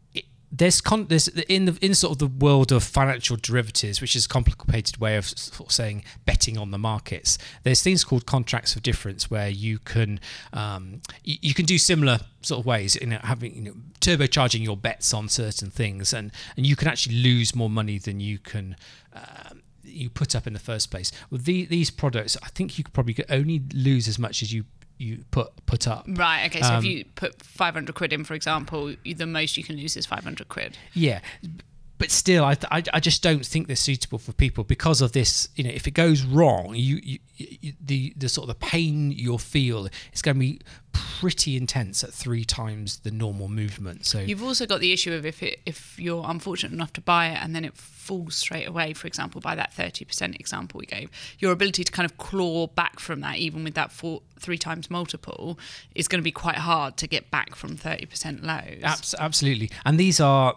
there's, 0.56 0.80
con- 0.80 1.06
there's 1.06 1.26
in 1.28 1.64
the 1.64 1.78
in 1.80 1.94
sort 1.94 2.12
of 2.12 2.18
the 2.18 2.44
world 2.44 2.70
of 2.70 2.84
financial 2.84 3.36
derivatives, 3.36 4.00
which 4.00 4.14
is 4.14 4.26
a 4.26 4.28
complicated 4.28 4.98
way 4.98 5.16
of 5.16 5.26
sort 5.26 5.68
of 5.68 5.72
saying 5.72 6.04
betting 6.26 6.56
on 6.56 6.70
the 6.70 6.78
markets. 6.78 7.38
There's 7.64 7.82
things 7.82 8.04
called 8.04 8.24
contracts 8.26 8.76
of 8.76 8.82
difference 8.82 9.30
where 9.30 9.48
you 9.48 9.78
can 9.80 10.20
um, 10.52 11.00
you, 11.24 11.38
you 11.42 11.54
can 11.54 11.64
do 11.64 11.76
similar 11.76 12.20
sort 12.42 12.60
of 12.60 12.66
ways 12.66 12.94
in 12.94 13.10
having 13.10 13.54
you 13.54 13.62
know 13.62 13.74
turbocharging 14.00 14.62
your 14.62 14.76
bets 14.76 15.12
on 15.12 15.28
certain 15.28 15.70
things, 15.70 16.12
and 16.12 16.30
and 16.56 16.64
you 16.64 16.76
can 16.76 16.86
actually 16.86 17.16
lose 17.16 17.54
more 17.54 17.70
money 17.70 17.98
than 17.98 18.20
you 18.20 18.38
can. 18.38 18.76
Um, 19.12 19.62
you 19.82 20.08
put 20.08 20.34
up 20.34 20.46
in 20.46 20.54
the 20.54 20.58
first 20.58 20.90
place. 20.90 21.12
With 21.30 21.44
the, 21.44 21.66
these 21.66 21.90
products, 21.90 22.36
I 22.42 22.48
think 22.48 22.78
you 22.78 22.84
could 22.84 22.94
probably 22.94 23.16
only 23.28 23.62
lose 23.74 24.08
as 24.08 24.18
much 24.18 24.42
as 24.42 24.52
you 24.52 24.64
you 24.98 25.24
put 25.30 25.50
put 25.66 25.86
up. 25.88 26.04
Right. 26.08 26.46
Okay. 26.46 26.60
So 26.62 26.68
if 26.74 26.78
Um, 26.78 26.84
you 26.84 27.04
put 27.14 27.42
500 27.42 27.94
quid 27.94 28.12
in, 28.12 28.24
for 28.24 28.34
example, 28.34 28.94
the 29.04 29.26
most 29.26 29.56
you 29.56 29.64
can 29.64 29.76
lose 29.76 29.96
is 29.96 30.06
500 30.06 30.48
quid. 30.48 30.78
Yeah. 30.92 31.20
But 31.98 32.10
still, 32.10 32.44
I, 32.44 32.56
I, 32.70 32.82
I 32.92 33.00
just 33.00 33.22
don't 33.22 33.46
think 33.46 33.66
they're 33.66 33.76
suitable 33.76 34.18
for 34.18 34.32
people 34.32 34.64
because 34.64 35.00
of 35.00 35.12
this. 35.12 35.48
You 35.54 35.64
know, 35.64 35.70
if 35.70 35.86
it 35.86 35.92
goes 35.92 36.22
wrong, 36.22 36.74
you, 36.74 37.00
you, 37.02 37.18
you 37.36 37.72
the 37.80 38.12
the 38.16 38.28
sort 38.28 38.48
of 38.48 38.58
the 38.58 38.66
pain 38.66 39.12
you'll 39.12 39.38
feel 39.38 39.88
is 40.12 40.22
going 40.22 40.34
to 40.36 40.40
be 40.40 40.60
pretty 40.92 41.56
intense 41.56 42.04
at 42.04 42.12
three 42.12 42.44
times 42.44 42.98
the 42.98 43.10
normal 43.10 43.48
movement. 43.48 44.06
So 44.06 44.20
You've 44.20 44.42
also 44.42 44.66
got 44.66 44.80
the 44.80 44.92
issue 44.92 45.12
of 45.12 45.24
if 45.26 45.42
it, 45.42 45.60
if 45.66 45.98
you're 45.98 46.24
unfortunate 46.26 46.72
enough 46.72 46.92
to 46.94 47.00
buy 47.00 47.28
it 47.28 47.38
and 47.42 47.54
then 47.54 47.64
it 47.64 47.76
falls 47.76 48.36
straight 48.36 48.68
away, 48.68 48.92
for 48.92 49.06
example, 49.06 49.40
by 49.40 49.54
that 49.54 49.72
30% 49.74 50.38
example 50.38 50.78
we 50.78 50.86
gave, 50.86 51.10
your 51.38 51.52
ability 51.52 51.84
to 51.84 51.92
kind 51.92 52.04
of 52.04 52.18
claw 52.18 52.66
back 52.66 53.00
from 53.00 53.20
that, 53.20 53.38
even 53.38 53.64
with 53.64 53.74
that 53.74 53.90
four, 53.90 54.22
three 54.38 54.58
times 54.58 54.90
multiple, 54.90 55.58
is 55.94 56.08
going 56.08 56.20
to 56.20 56.24
be 56.24 56.32
quite 56.32 56.56
hard 56.56 56.96
to 56.98 57.06
get 57.06 57.30
back 57.30 57.54
from 57.54 57.76
30% 57.76 58.44
lows. 58.44 58.82
Abs- 58.82 59.14
absolutely, 59.18 59.70
and 59.84 59.98
these 59.98 60.20
are 60.20 60.56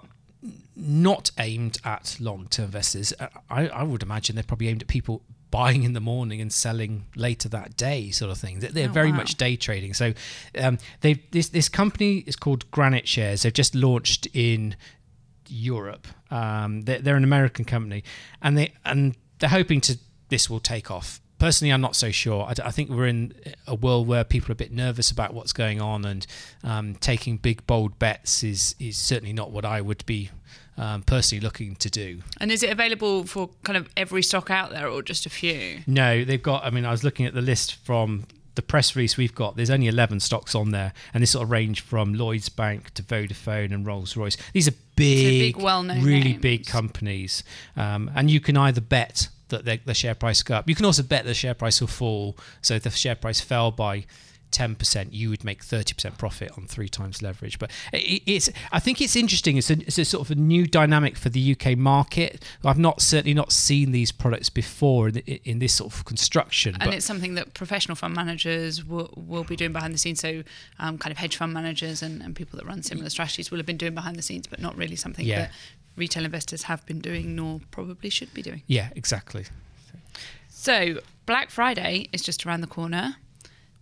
not 0.75 1.31
aimed 1.39 1.77
at 1.83 2.17
long-term 2.19 2.65
investors. 2.65 3.13
Uh, 3.19 3.27
I, 3.49 3.67
I 3.69 3.83
would 3.83 4.03
imagine 4.03 4.35
they're 4.35 4.43
probably 4.43 4.67
aimed 4.67 4.81
at 4.83 4.87
people 4.87 5.23
buying 5.49 5.83
in 5.83 5.93
the 5.93 6.01
morning 6.01 6.41
and 6.41 6.51
selling 6.51 7.05
later 7.15 7.49
that 7.49 7.77
day, 7.77 8.11
sort 8.11 8.29
of 8.31 8.37
thing. 8.37 8.59
They're, 8.59 8.71
they're 8.71 8.89
Oh, 8.89 8.93
very 8.93 9.11
wow. 9.11 9.17
much 9.17 9.35
day 9.35 9.55
trading. 9.55 9.93
So 9.93 10.13
um, 10.59 10.77
they 11.01 11.13
this 11.31 11.49
this 11.49 11.69
company 11.69 12.17
is 12.27 12.35
called 12.35 12.69
Granite 12.71 13.07
Shares. 13.07 13.41
They've 13.43 13.53
just 13.53 13.73
launched 13.73 14.27
in 14.33 14.75
Europe. 15.47 16.07
Um, 16.29 16.81
they're, 16.81 16.99
they're 16.99 17.15
an 17.15 17.23
American 17.23 17.65
company, 17.65 18.03
and 18.41 18.57
they 18.57 18.73
and 18.85 19.15
they're 19.39 19.49
hoping 19.49 19.81
to 19.81 19.97
this 20.29 20.49
will 20.49 20.59
take 20.59 20.91
off. 20.91 21.21
Personally, 21.39 21.71
I'm 21.71 21.81
not 21.81 21.95
so 21.95 22.11
sure. 22.11 22.47
I 22.47 22.71
think 22.71 22.89
we're 22.89 23.07
in 23.07 23.33
a 23.67 23.75
world 23.75 24.07
where 24.07 24.23
people 24.23 24.51
are 24.51 24.53
a 24.53 24.55
bit 24.55 24.71
nervous 24.71 25.11
about 25.11 25.33
what's 25.33 25.53
going 25.53 25.81
on, 25.81 26.03
and 26.05 26.25
um, 26.63 26.95
taking 26.95 27.37
big 27.37 27.65
bold 27.67 27.99
bets 27.99 28.43
is 28.43 28.75
is 28.79 28.97
certainly 28.97 29.33
not 29.33 29.51
what 29.51 29.63
I 29.63 29.81
would 29.81 30.05
be 30.05 30.31
um, 30.77 31.03
personally 31.03 31.41
looking 31.41 31.75
to 31.75 31.89
do. 31.89 32.21
And 32.39 32.51
is 32.51 32.63
it 32.63 32.71
available 32.71 33.25
for 33.25 33.49
kind 33.63 33.77
of 33.77 33.89
every 33.97 34.23
stock 34.23 34.49
out 34.49 34.71
there 34.71 34.87
or 34.87 35.01
just 35.01 35.25
a 35.25 35.29
few? 35.29 35.79
No, 35.85 36.23
they've 36.23 36.41
got. 36.41 36.63
I 36.63 36.69
mean, 36.69 36.85
I 36.85 36.91
was 36.91 37.03
looking 37.03 37.25
at 37.25 37.33
the 37.33 37.41
list 37.41 37.75
from 37.75 38.25
the 38.55 38.61
press 38.61 38.95
release 38.95 39.17
we've 39.17 39.35
got. 39.35 39.55
There's 39.55 39.69
only 39.69 39.87
11 39.87 40.19
stocks 40.19 40.55
on 40.55 40.71
there, 40.71 40.93
and 41.13 41.21
they 41.21 41.25
sort 41.25 41.43
of 41.43 41.51
range 41.51 41.81
from 41.81 42.13
Lloyd's 42.13 42.49
Bank 42.49 42.93
to 42.95 43.03
Vodafone 43.03 43.73
and 43.73 43.85
Rolls 43.85 44.17
Royce. 44.17 44.35
These 44.53 44.67
are 44.67 44.75
big, 44.95 45.55
big, 45.55 45.63
well-known 45.63 46.03
really 46.03 46.31
names. 46.31 46.41
big 46.41 46.65
companies, 46.65 47.43
um, 47.75 48.11
and 48.15 48.29
you 48.29 48.39
can 48.39 48.57
either 48.57 48.81
bet 48.81 49.29
that 49.49 49.65
the, 49.65 49.79
the 49.85 49.93
share 49.93 50.15
price 50.15 50.43
go 50.43 50.55
up. 50.55 50.69
You 50.69 50.75
can 50.75 50.85
also 50.85 51.03
bet 51.03 51.25
the 51.25 51.33
share 51.33 51.53
price 51.53 51.81
will 51.81 51.87
fall. 51.87 52.37
So 52.61 52.75
if 52.75 52.83
the 52.83 52.91
share 52.91 53.15
price 53.15 53.39
fell 53.41 53.71
by 53.71 54.05
10%, 54.51 55.09
you 55.11 55.29
would 55.29 55.43
make 55.43 55.63
30% 55.63 56.17
profit 56.17 56.51
on 56.57 56.65
three 56.65 56.87
times 56.87 57.21
leverage. 57.21 57.59
But 57.59 57.71
it, 57.91 58.23
it's, 58.25 58.49
I 58.71 58.79
think 58.79 59.01
it's 59.01 59.15
interesting. 59.15 59.57
It's 59.57 59.69
a, 59.69 59.73
it's 59.73 59.97
a 59.97 60.05
sort 60.05 60.25
of 60.25 60.31
a 60.31 60.39
new 60.39 60.65
dynamic 60.65 61.17
for 61.17 61.29
the 61.29 61.51
UK 61.51 61.77
market. 61.77 62.43
I've 62.63 62.79
not 62.79 63.01
certainly 63.01 63.33
not 63.33 63.51
seen 63.51 63.91
these 63.91 64.11
products 64.11 64.49
before 64.49 65.09
in, 65.09 65.17
in 65.17 65.59
this 65.59 65.73
sort 65.73 65.93
of 65.93 66.05
construction. 66.05 66.77
And 66.79 66.93
it's 66.93 67.05
something 67.05 67.35
that 67.35 67.53
professional 67.53 67.95
fund 67.95 68.15
managers 68.15 68.85
will, 68.85 69.13
will 69.15 69.43
be 69.43 69.55
doing 69.55 69.73
behind 69.73 69.93
the 69.93 69.97
scenes. 69.97 70.21
So, 70.21 70.43
um, 70.79 70.97
kind 70.97 71.11
of 71.11 71.17
hedge 71.17 71.35
fund 71.35 71.53
managers 71.53 72.01
and, 72.01 72.21
and 72.21 72.35
people 72.35 72.57
that 72.57 72.65
run 72.65 72.83
similar 72.83 73.09
strategies 73.09 73.51
will 73.51 73.57
have 73.57 73.65
been 73.65 73.77
doing 73.77 73.93
behind 73.95 74.15
the 74.15 74.21
scenes, 74.21 74.47
but 74.47 74.61
not 74.61 74.77
really 74.77 74.95
something 74.95 75.25
Yeah. 75.25 75.39
that 75.41 75.51
retail 75.97 76.23
investors 76.25 76.63
have 76.63 76.85
been 76.85 76.99
doing, 76.99 77.35
nor 77.35 77.59
probably 77.71 78.09
should 78.09 78.33
be 78.33 78.41
doing. 78.41 78.61
yeah, 78.67 78.89
exactly. 78.95 79.45
So, 80.49 80.99
Black 81.25 81.49
Friday 81.49 82.07
is 82.11 82.21
just 82.21 82.45
around 82.45 82.61
the 82.61 82.67
corner. 82.67 83.17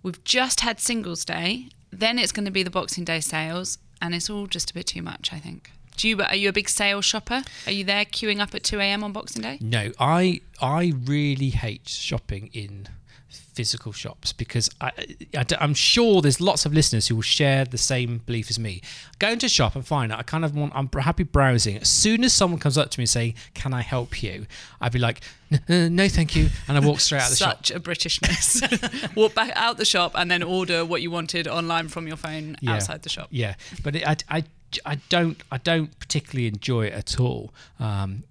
We've 0.04 0.22
just 0.24 0.60
had 0.62 0.80
Singles 0.80 1.24
Day. 1.26 1.70
Then 1.92 2.20
it's 2.20 2.32
going 2.32 2.46
to 2.46 2.52
be 2.52 2.64
the 2.64 2.70
Boxing 2.70 3.06
Day 3.06 3.22
sales, 3.22 3.78
and 4.02 4.14
it's 4.14 4.30
all 4.30 4.46
just 4.48 4.72
a 4.72 4.74
bit 4.74 4.88
too 4.88 5.02
much, 5.02 5.32
I 5.32 5.40
think. 5.40 5.72
Do 5.98 6.10
you 6.10 6.22
are 6.22 6.36
you 6.36 6.50
a 6.50 6.54
big 6.54 6.68
sales 6.68 7.06
shopper? 7.06 7.44
Are 7.66 7.72
you 7.72 7.86
there 7.86 8.04
queuing 8.04 8.42
up 8.42 8.54
at 8.54 8.64
two 8.64 8.80
a.m. 8.82 9.04
on 9.04 9.14
Boxing 9.14 9.42
Day? 9.42 9.58
No, 9.62 9.92
I 9.98 10.42
I 10.62 10.92
really 11.06 11.50
hate 11.52 11.88
shopping 11.88 12.50
in 12.52 12.88
physical 13.36 13.92
shops 13.92 14.34
because 14.34 14.70
I, 14.82 14.92
I 15.38 15.46
am 15.60 15.74
sure 15.74 16.22
there's 16.22 16.42
lots 16.42 16.66
of 16.66 16.74
listeners 16.74 17.08
who 17.08 17.16
will 17.16 17.22
share 17.22 17.66
the 17.66 17.78
same 17.78 18.20
belief 18.26 18.50
as 18.50 18.58
me. 18.60 18.82
Go 19.20 19.30
into 19.30 19.46
a 19.46 19.50
shop 19.50 19.76
and 19.76 19.86
find 19.86 20.12
it. 20.12 20.18
I 20.18 20.24
kind 20.24 20.44
of 20.46 20.56
want. 20.56 20.74
I'm 20.76 20.90
happy 21.00 21.24
browsing. 21.24 21.78
As 21.78 21.90
soon 21.90 22.24
as 22.24 22.34
someone 22.34 22.60
comes 22.60 22.78
up 22.78 22.90
to 22.92 23.00
me 23.00 23.04
and 23.04 23.10
say, 23.10 23.36
"Can 23.54 23.74
I 23.74 23.82
help 23.82 24.22
you?" 24.24 24.46
I'd 24.82 24.92
be 24.92 25.00
like, 25.00 25.22
uh, 25.52 25.90
"No, 25.90 26.08
thank 26.10 26.36
you," 26.36 26.50
and 26.68 26.78
I 26.78 26.80
walk 26.80 27.00
straight 27.00 27.20
out 27.22 27.26
of 27.26 27.30
the 27.32 27.36
shop. 27.38 27.66
Such 27.66 27.72
a 27.76 27.80
Britishness. 27.80 29.16
Walk 29.16 29.34
back 29.36 29.52
out 29.56 29.78
the 29.78 29.86
shop 29.86 30.12
and 30.16 30.30
then 30.30 30.44
order 30.44 30.84
what 30.86 31.02
you 31.02 31.12
wanted 31.12 31.48
online 31.48 31.88
from 31.88 32.08
your 32.08 32.18
phone 32.18 32.58
Yeah. 32.62 32.74
outside 32.74 33.04
the 33.04 33.10
shop. 33.10 33.28
Yeah, 33.32 33.56
but 33.84 33.96
it, 33.96 34.08
I, 34.08 34.18
I, 34.30 34.44
I 34.86 34.96
don't 35.10 35.42
I 35.52 35.58
don't 35.58 35.98
particularly 36.00 36.48
enjoy 36.48 36.88
it 36.88 36.94
at 36.94 37.20
all. 37.20 37.54
Um, 37.80 38.24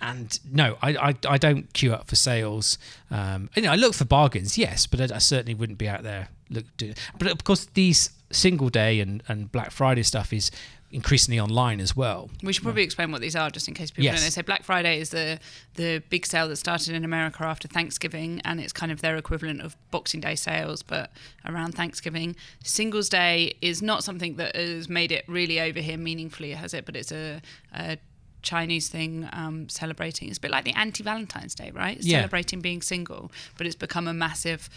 and 0.00 0.38
no, 0.50 0.76
I, 0.82 0.90
I, 1.10 1.14
I 1.28 1.38
don't 1.38 1.72
queue 1.72 1.92
up 1.92 2.06
for 2.06 2.16
sales. 2.16 2.78
Um, 3.10 3.50
you 3.56 3.62
know, 3.62 3.72
I 3.72 3.76
look 3.76 3.94
for 3.94 4.04
bargains, 4.04 4.58
yes, 4.58 4.86
but 4.86 5.00
I, 5.00 5.16
I 5.16 5.18
certainly 5.18 5.54
wouldn't 5.54 5.78
be 5.78 5.88
out 5.88 6.02
there 6.02 6.28
look. 6.50 6.64
Do, 6.76 6.92
but 7.18 7.28
of 7.28 7.44
course, 7.44 7.66
these 7.74 8.10
single 8.30 8.68
day 8.68 9.00
and, 9.00 9.22
and 9.28 9.50
Black 9.50 9.70
Friday 9.70 10.02
stuff 10.02 10.32
is 10.32 10.50
increasingly 10.92 11.38
online 11.40 11.80
as 11.80 11.96
well. 11.96 12.30
We 12.42 12.52
should 12.52 12.62
probably 12.62 12.82
explain 12.84 13.10
what 13.10 13.20
these 13.20 13.34
are, 13.34 13.50
just 13.50 13.66
in 13.68 13.74
case 13.74 13.90
people 13.90 14.04
Yes. 14.04 14.16
don't 14.16 14.26
know. 14.26 14.30
So 14.30 14.42
Black 14.42 14.62
Friday 14.62 15.00
is 15.00 15.10
the 15.10 15.38
the 15.74 16.02
big 16.10 16.24
sale 16.26 16.48
that 16.48 16.56
started 16.56 16.94
in 16.94 17.04
America 17.04 17.42
after 17.44 17.66
Thanksgiving, 17.68 18.40
and 18.44 18.60
it's 18.60 18.72
kind 18.72 18.92
of 18.92 19.00
their 19.00 19.16
equivalent 19.16 19.60
of 19.62 19.76
Boxing 19.90 20.20
Day 20.20 20.34
sales, 20.36 20.82
but 20.82 21.10
around 21.44 21.72
Thanksgiving. 21.72 22.36
Singles 22.62 23.08
Day 23.08 23.54
is 23.60 23.82
not 23.82 24.04
something 24.04 24.36
that 24.36 24.54
has 24.54 24.88
made 24.88 25.10
it 25.10 25.24
really 25.28 25.60
over 25.60 25.80
here 25.80 25.96
meaningfully, 25.98 26.52
has 26.52 26.72
it? 26.72 26.86
But 26.86 26.96
it's 26.96 27.12
a, 27.12 27.40
a 27.74 27.98
Chinese 28.46 28.88
thing 28.88 29.28
um, 29.32 29.68
celebrating. 29.68 30.28
It's 30.28 30.38
a 30.38 30.40
bit 30.40 30.50
like 30.50 30.64
the 30.64 30.72
anti 30.72 31.02
Valentine's 31.04 31.54
Day, 31.54 31.70
right? 31.74 31.98
Yeah. 32.00 32.18
Celebrating 32.20 32.60
being 32.60 32.80
single, 32.80 33.30
but 33.58 33.66
it's 33.66 33.76
become 33.76 34.08
a 34.08 34.14
massive 34.14 34.70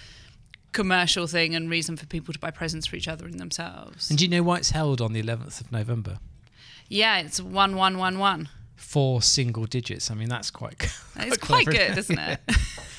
commercial 0.72 1.26
thing 1.28 1.56
and 1.56 1.70
reason 1.70 1.98
for 1.98 2.06
people 2.06 2.34
to 2.34 2.40
buy 2.40 2.52
presents 2.52 2.86
for 2.88 2.96
each 2.96 3.08
other 3.08 3.26
and 3.26 3.40
themselves. 3.40 4.10
And 4.10 4.20
do 4.20 4.26
you 4.26 4.32
know 4.32 4.44
why 4.44 4.58
it's 4.58 4.72
held 4.72 5.02
on 5.02 5.14
the 5.14 5.22
11th 5.24 5.62
of 5.62 5.72
November? 5.72 6.20
yeah, 6.90 7.20
it's 7.20 7.40
one 7.40 7.76
one 7.76 7.98
one 7.98 8.18
one. 8.20 8.50
Four 8.76 9.22
single 9.22 9.66
digits. 9.66 10.10
I 10.10 10.16
mean, 10.16 10.30
that's 10.30 10.50
quite. 10.52 10.78
good. 10.78 10.92
It's 11.28 11.38
quite 11.38 11.66
good, 11.68 11.98
isn't 11.98 12.18
it? 12.18 12.40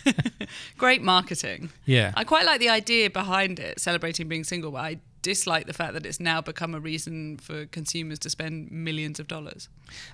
Great 0.79 1.03
marketing. 1.03 1.71
Yeah. 1.87 2.13
I 2.15 2.25
quite 2.25 2.47
like 2.47 2.61
the 2.61 2.69
idea 2.69 3.11
behind 3.11 3.59
it, 3.59 3.81
celebrating 3.81 4.29
being 4.29 4.45
single, 4.45 4.71
but 4.71 4.79
I 4.79 4.99
dislike 5.23 5.67
the 5.67 5.73
fact 5.73 5.93
that 5.95 6.07
it's 6.07 6.19
now 6.21 6.41
become 6.41 6.75
a 6.75 6.81
reason 6.81 7.37
for 7.39 7.67
consumers 7.67 8.19
to 8.21 8.31
spend 8.31 8.71
millions 8.71 9.21
of 9.21 9.29
dollars. 9.29 9.69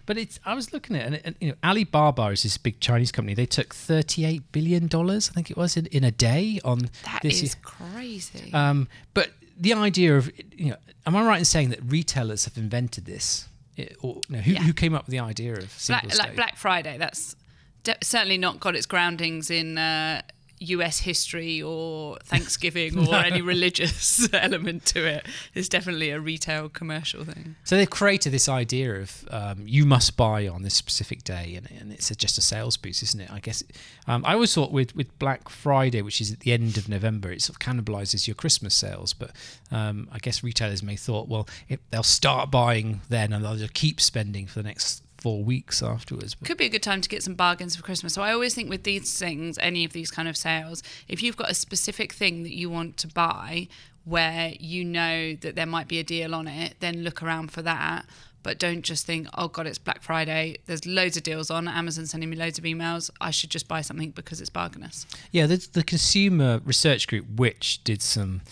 But 0.06 0.18
it's. 0.18 0.40
I 0.44 0.54
was 0.54 0.72
looking 0.72 0.96
at 0.96 1.12
it, 1.12 1.22
and, 1.24 1.26
and 1.26 1.36
you 1.40 1.48
know, 1.50 1.54
Alibaba 1.62 2.26
is 2.28 2.42
this 2.42 2.58
big 2.58 2.80
Chinese 2.80 3.12
company. 3.12 3.34
They 3.34 3.46
took 3.46 3.74
thirty-eight 3.74 4.52
billion 4.52 4.86
dollars, 4.88 5.30
I 5.30 5.32
think 5.34 5.50
it 5.50 5.56
was, 5.56 5.76
in, 5.76 5.86
in 5.86 6.04
a 6.04 6.10
day 6.10 6.60
on 6.64 6.88
That 7.04 7.20
this. 7.22 7.42
is 7.42 7.54
crazy. 7.62 8.52
Um, 8.52 8.88
but 9.14 9.30
the 9.58 9.72
idea 9.74 10.16
of, 10.16 10.30
you 10.56 10.70
know, 10.70 10.76
am 11.06 11.16
I 11.16 11.24
right 11.26 11.38
in 11.38 11.44
saying 11.44 11.70
that 11.70 11.80
retailers 11.86 12.44
have 12.44 12.56
invented 12.58 13.04
this? 13.06 13.48
It- 13.76 13.96
or 14.00 14.20
no, 14.28 14.38
who, 14.38 14.52
Yeah. 14.52 14.62
who 14.62 14.72
came 14.72 14.94
up 14.94 15.06
with 15.06 15.12
the 15.12 15.20
idea 15.20 15.54
of 15.54 15.72
Black, 15.86 16.16
like 16.18 16.34
Black 16.36 16.56
Friday, 16.56 16.96
that's 16.98 17.36
de- 17.84 17.96
certainly 18.02 18.38
not 18.38 18.58
got 18.60 18.74
its 18.74 18.86
groundings 18.86 19.50
in 19.50 19.78
uh, 19.78 20.22
US 20.58 21.00
history 21.00 21.62
or 21.62 22.16
Thanksgiving 22.24 23.08
or 23.08 23.14
any 23.14 23.42
religious 23.42 24.28
element 24.34 24.84
to 24.86 25.06
it. 25.06 25.26
It's 25.54 25.68
definitely 25.68 26.10
a 26.10 26.20
retail 26.20 26.68
commercial 26.68 27.24
thing. 27.24 27.56
So 27.64 27.76
they've 27.76 27.88
created 27.88 28.32
this 28.32 28.48
idea 28.48 29.00
of 29.00 29.28
um, 29.30 29.62
you 29.66 29.86
must 29.86 30.16
buy 30.16 30.48
on 30.48 30.62
this 30.62 30.74
specific 30.74 31.24
day, 31.24 31.54
and, 31.56 31.70
and 31.70 31.92
it's 31.92 32.10
a, 32.10 32.14
just 32.14 32.38
a 32.38 32.40
sales 32.40 32.76
boost, 32.76 33.02
isn't 33.02 33.20
it? 33.20 33.30
I 33.30 33.40
guess. 33.40 33.62
Um, 34.06 34.24
I 34.24 34.34
always 34.34 34.54
thought 34.54 34.72
with 34.72 34.94
with 34.94 35.16
Black 35.18 35.48
Friday, 35.48 36.02
which 36.02 36.20
is 36.20 36.32
at 36.32 36.40
the 36.40 36.52
end 36.52 36.76
of 36.76 36.88
November, 36.88 37.30
it 37.30 37.42
sort 37.42 37.56
of 37.56 37.60
cannibalizes 37.60 38.26
your 38.26 38.34
Christmas 38.34 38.74
sales. 38.74 39.12
But 39.12 39.32
um, 39.70 40.08
I 40.12 40.18
guess 40.18 40.42
retailers 40.42 40.82
may 40.82 40.96
thought, 40.96 41.28
well, 41.28 41.48
if 41.68 41.80
they'll 41.90 42.02
start 42.02 42.50
buying 42.50 43.00
then, 43.08 43.32
and 43.32 43.44
they'll 43.44 43.56
just 43.56 43.74
keep 43.74 44.00
spending 44.00 44.46
for 44.46 44.60
the 44.62 44.68
next 44.68 45.02
four 45.18 45.42
weeks 45.42 45.82
afterwards. 45.82 46.34
But 46.34 46.46
could 46.46 46.58
be 46.58 46.66
a 46.66 46.70
good 46.70 46.82
time 46.82 47.00
to 47.00 47.08
get 47.08 47.22
some 47.22 47.34
bargains 47.34 47.76
for 47.76 47.82
Christmas. 47.82 48.14
So 48.14 48.22
I 48.22 48.32
always 48.32 48.54
think 48.54 48.70
with 48.70 48.84
these 48.84 49.18
things, 49.18 49.58
any 49.58 49.84
of 49.84 49.92
these 49.92 50.10
kind 50.10 50.28
of 50.28 50.36
sales, 50.36 50.82
if 51.08 51.22
you've 51.22 51.36
got 51.36 51.50
a 51.50 51.54
specific 51.54 52.12
thing 52.12 52.42
that 52.42 52.54
you 52.54 52.70
want 52.70 52.96
to 52.98 53.08
buy 53.08 53.68
where 54.04 54.52
you 54.60 54.84
know 54.84 55.34
that 55.34 55.56
there 55.56 55.66
might 55.66 55.88
be 55.88 55.98
a 55.98 56.04
deal 56.04 56.34
on 56.34 56.46
it, 56.46 56.76
then 56.80 57.02
look 57.02 57.22
around 57.22 57.50
for 57.50 57.62
that. 57.62 58.06
But 58.44 58.60
don't 58.60 58.82
just 58.82 59.04
think, 59.04 59.26
oh 59.34 59.48
God, 59.48 59.66
it's 59.66 59.78
Black 59.78 60.02
Friday. 60.02 60.58
There's 60.66 60.86
loads 60.86 61.16
of 61.16 61.24
deals 61.24 61.50
on. 61.50 61.66
Amazon 61.66 62.06
sending 62.06 62.30
me 62.30 62.36
loads 62.36 62.58
of 62.58 62.64
emails. 62.64 63.10
I 63.20 63.32
should 63.32 63.50
just 63.50 63.66
buy 63.66 63.80
something 63.80 64.10
because 64.10 64.40
it's 64.40 64.50
bargainous. 64.50 65.04
Yeah, 65.32 65.46
the, 65.46 65.56
the 65.72 65.82
consumer 65.82 66.60
research 66.64 67.08
group, 67.08 67.26
which 67.34 67.82
did 67.82 68.00
some 68.00 68.42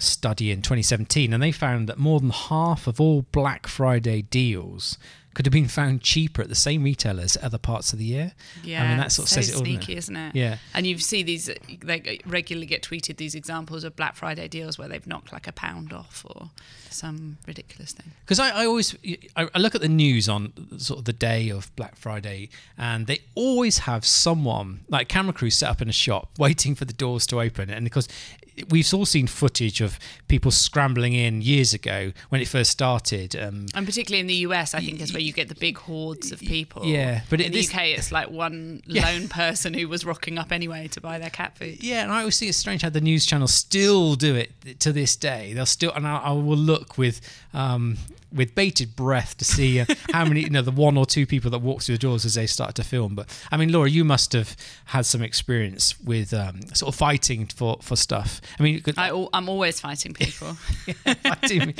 study 0.00 0.50
in 0.50 0.62
2017, 0.62 1.32
and 1.32 1.42
they 1.42 1.52
found 1.52 1.88
that 1.88 1.98
more 1.98 2.20
than 2.20 2.30
half 2.30 2.86
of 2.86 3.00
all 3.00 3.22
Black 3.32 3.66
Friday 3.66 4.22
deals 4.22 4.98
could 5.34 5.46
have 5.46 5.52
been 5.52 5.68
found 5.68 6.02
cheaper 6.02 6.42
at 6.42 6.48
the 6.48 6.54
same 6.56 6.82
retailers 6.82 7.36
at 7.36 7.44
other 7.44 7.58
parts 7.58 7.92
of 7.92 7.98
the 7.98 8.04
year. 8.04 8.32
Yeah, 8.64 8.82
I 8.82 8.88
mean 8.88 8.96
that 8.98 9.12
sort 9.12 9.26
of 9.26 9.30
so 9.30 9.36
says 9.36 9.50
it 9.50 9.54
all. 9.56 9.60
sneaky, 9.60 9.96
isn't 9.96 10.16
it? 10.16 10.34
Yeah. 10.34 10.58
and 10.74 10.86
you 10.86 10.98
see 10.98 11.22
these 11.22 11.48
like 11.84 12.22
regularly 12.26 12.66
get 12.66 12.82
tweeted 12.82 13.16
these 13.16 13.34
examples 13.34 13.84
of 13.84 13.94
Black 13.94 14.16
Friday 14.16 14.48
deals 14.48 14.76
where 14.76 14.88
they've 14.88 15.06
knocked 15.06 15.32
like 15.32 15.46
a 15.46 15.52
pound 15.52 15.92
off 15.92 16.26
or 16.28 16.50
some 16.90 17.38
ridiculous 17.46 17.92
thing. 17.92 18.10
Because 18.24 18.40
I, 18.40 18.62
I 18.62 18.66
always 18.66 18.96
I, 19.36 19.48
I 19.54 19.58
look 19.58 19.76
at 19.76 19.80
the 19.80 19.88
news 19.88 20.28
on 20.28 20.52
sort 20.78 20.98
of 20.98 21.04
the 21.04 21.12
day 21.12 21.48
of 21.48 21.74
Black 21.76 21.96
Friday, 21.96 22.48
and 22.76 23.06
they 23.06 23.20
always 23.36 23.78
have 23.78 24.04
someone 24.04 24.80
like 24.88 25.08
camera 25.08 25.32
crews 25.32 25.56
set 25.56 25.70
up 25.70 25.80
in 25.80 25.88
a 25.88 25.92
shop 25.92 26.30
waiting 26.38 26.74
for 26.74 26.84
the 26.84 26.92
doors 26.92 27.26
to 27.28 27.40
open. 27.40 27.70
And 27.70 27.84
because 27.84 28.08
we've 28.68 28.92
all 28.94 29.06
seen 29.06 29.26
footage 29.26 29.80
of 29.80 29.98
people 30.28 30.50
scrambling 30.50 31.12
in 31.14 31.40
years 31.42 31.72
ago 31.74 32.12
when 32.28 32.40
it 32.40 32.48
first 32.48 32.70
started. 32.70 33.34
Um, 33.36 33.66
And 33.74 33.86
particularly 33.86 34.20
in 34.20 34.26
the 34.26 34.34
US, 34.48 34.74
I 34.74 34.80
think 34.80 35.00
is 35.00 35.12
where 35.12 35.22
you 35.22 35.32
get 35.32 35.48
the 35.48 35.54
big 35.54 35.78
hordes 35.78 36.32
of 36.32 36.40
people. 36.40 36.84
Yeah, 36.84 37.22
but 37.30 37.40
in 37.40 37.46
it- 37.46 37.52
the 37.52 37.58
this- 37.60 37.70
UK, 37.74 37.80
it's 37.96 38.12
like 38.12 38.30
one 38.30 38.82
lone 38.86 39.28
person 39.28 39.74
who 39.74 39.88
was 39.88 40.04
rocking 40.04 40.38
up 40.38 40.52
anyway 40.52 40.88
to 40.88 41.00
buy 41.00 41.18
their 41.18 41.30
cat 41.30 41.56
food. 41.56 41.82
Yeah, 41.82 42.02
and 42.02 42.12
I 42.12 42.20
always 42.20 42.38
think 42.38 42.48
it's 42.50 42.58
strange 42.58 42.82
how 42.82 42.90
the 42.90 43.00
news 43.00 43.26
channels 43.26 43.54
still 43.54 44.14
do 44.16 44.34
it 44.34 44.50
to 44.80 44.92
this 44.92 45.16
day. 45.16 45.52
They'll 45.54 45.66
still, 45.66 45.92
and 45.92 46.06
I, 46.06 46.16
I 46.18 46.30
will 46.32 46.56
look 46.56 46.98
with 46.98 47.20
um, 47.54 47.96
with 48.32 48.54
bated 48.54 48.94
breath 48.96 49.36
to 49.38 49.44
see 49.44 49.80
uh, 49.80 49.86
how 50.12 50.24
many, 50.24 50.42
you 50.42 50.50
know, 50.50 50.62
the 50.62 50.70
one 50.70 50.96
or 50.96 51.04
two 51.06 51.26
people 51.26 51.50
that 51.50 51.58
walk 51.60 51.82
through 51.82 51.96
the 51.96 51.98
doors 52.00 52.24
as 52.24 52.34
they 52.34 52.46
start 52.46 52.74
to 52.76 52.84
film. 52.84 53.14
But 53.14 53.26
I 53.50 53.56
mean, 53.56 53.72
Laura, 53.72 53.88
you 53.90 54.04
must 54.04 54.32
have 54.32 54.56
had 54.86 55.06
some 55.06 55.22
experience 55.22 55.98
with 56.00 56.32
um, 56.32 56.62
sort 56.74 56.94
of 56.94 56.98
fighting 56.98 57.46
for 57.46 57.78
for 57.82 57.96
stuff. 57.96 58.40
I 58.58 58.62
mean, 58.62 58.80
could- 58.80 58.98
I, 58.98 59.08
I'm 59.32 59.48
always 59.48 59.80
fighting 59.80 60.14
people. 60.14 60.54
fighting- 61.22 61.74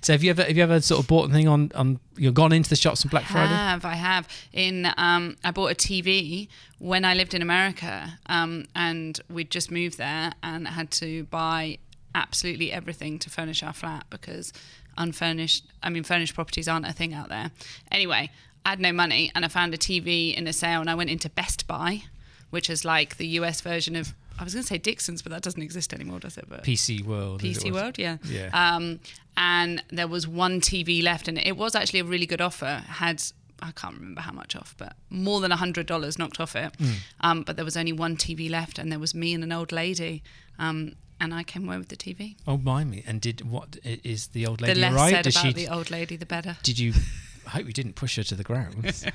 so 0.00 0.12
have 0.12 0.22
you 0.24 0.30
ever 0.30 0.42
have 0.42 0.56
you 0.56 0.62
ever 0.62 0.80
sort 0.80 1.00
of 1.00 1.06
bought 1.08 1.24
anything 1.30 1.48
on 1.48 1.70
on 1.74 2.00
you 2.16 2.28
know, 2.28 2.32
gone 2.32 2.52
into 2.52 2.70
the 2.70 2.76
shops 2.76 3.04
on 3.04 3.08
Black 3.10 3.24
Friday? 3.24 3.52
I 3.52 3.70
have 3.70 3.84
I 3.84 3.94
have 3.94 4.28
in 4.52 4.86
um, 4.96 5.36
I 5.44 5.50
bought 5.50 5.70
a 5.72 5.74
TV 5.74 6.48
when 6.78 7.04
I 7.04 7.14
lived 7.14 7.34
in 7.34 7.42
America 7.42 8.18
um, 8.26 8.66
and 8.74 9.20
we'd 9.30 9.50
just 9.50 9.70
moved 9.70 9.98
there 9.98 10.32
and 10.42 10.66
had 10.68 10.90
to 10.92 11.24
buy 11.24 11.78
absolutely 12.14 12.70
everything 12.70 13.18
to 13.18 13.28
furnish 13.30 13.62
our 13.62 13.72
flat 13.72 14.04
because 14.10 14.52
unfurnished 14.96 15.64
I 15.82 15.90
mean 15.90 16.04
furnished 16.04 16.34
properties 16.34 16.68
aren't 16.68 16.86
a 16.86 16.92
thing 16.92 17.14
out 17.14 17.28
there 17.28 17.50
anyway 17.90 18.30
I 18.66 18.70
had 18.70 18.80
no 18.80 18.92
money 18.92 19.30
and 19.34 19.44
I 19.44 19.48
found 19.48 19.74
a 19.74 19.78
TV 19.78 20.34
in 20.34 20.46
a 20.46 20.52
sale 20.52 20.80
and 20.80 20.90
I 20.90 20.94
went 20.94 21.10
into 21.10 21.28
Best 21.28 21.66
Buy 21.66 22.04
which 22.50 22.70
is 22.70 22.84
like 22.84 23.16
the 23.16 23.26
US 23.38 23.60
version 23.60 23.96
of 23.96 24.14
I 24.38 24.42
was 24.42 24.52
going 24.52 24.62
to 24.62 24.66
say 24.66 24.78
Dixon's 24.78 25.22
but 25.22 25.30
that 25.32 25.42
doesn't 25.42 25.62
exist 25.62 25.92
anymore 25.92 26.18
does 26.20 26.38
it 26.38 26.46
but 26.48 26.64
PC 26.64 27.04
World. 27.04 27.40
PC. 27.40 27.72
World, 27.72 27.98
yeah. 27.98 28.18
Yeah. 28.24 28.50
Um, 28.52 29.00
and 29.36 29.82
there 29.90 30.08
was 30.08 30.26
one 30.28 30.60
TV 30.60 31.02
left, 31.02 31.28
and 31.28 31.38
it 31.38 31.56
was 31.56 31.74
actually 31.74 32.00
a 32.00 32.04
really 32.04 32.26
good 32.26 32.40
offer. 32.40 32.82
Had 32.86 33.22
I 33.62 33.70
can't 33.72 33.94
remember 33.94 34.20
how 34.20 34.32
much 34.32 34.54
off, 34.56 34.74
but 34.76 34.94
more 35.10 35.40
than 35.40 35.50
hundred 35.50 35.86
dollars 35.86 36.18
knocked 36.18 36.40
off 36.40 36.54
it. 36.56 36.74
Hmm. 36.76 36.90
Um, 37.20 37.42
but 37.42 37.56
there 37.56 37.64
was 37.64 37.76
only 37.76 37.92
one 37.92 38.16
TV 38.16 38.50
left, 38.50 38.78
and 38.78 38.90
there 38.90 38.98
was 38.98 39.14
me 39.14 39.34
and 39.34 39.42
an 39.42 39.52
old 39.52 39.72
lady. 39.72 40.22
Um, 40.58 40.94
and 41.20 41.32
I 41.34 41.42
came 41.42 41.66
away 41.68 41.78
with 41.78 41.88
the 41.88 41.96
TV. 41.96 42.36
Oh, 42.46 42.56
mind 42.58 42.90
me! 42.90 43.02
And 43.06 43.20
did 43.20 43.48
what 43.50 43.76
is 43.84 44.28
the 44.28 44.46
old 44.46 44.60
lady? 44.60 44.74
The 44.74 44.80
less 44.80 44.92
alright? 44.92 45.12
said 45.14 45.24
Does 45.24 45.36
about 45.36 45.46
she? 45.46 45.52
the 45.52 45.68
old 45.68 45.90
lady, 45.90 46.16
the 46.16 46.26
better. 46.26 46.56
Did 46.62 46.78
you? 46.78 46.92
I 47.46 47.50
hope 47.50 47.66
you 47.66 47.74
didn't 47.74 47.94
push 47.94 48.16
her 48.16 48.22
to 48.22 48.34
the 48.34 48.42
ground. 48.44 48.74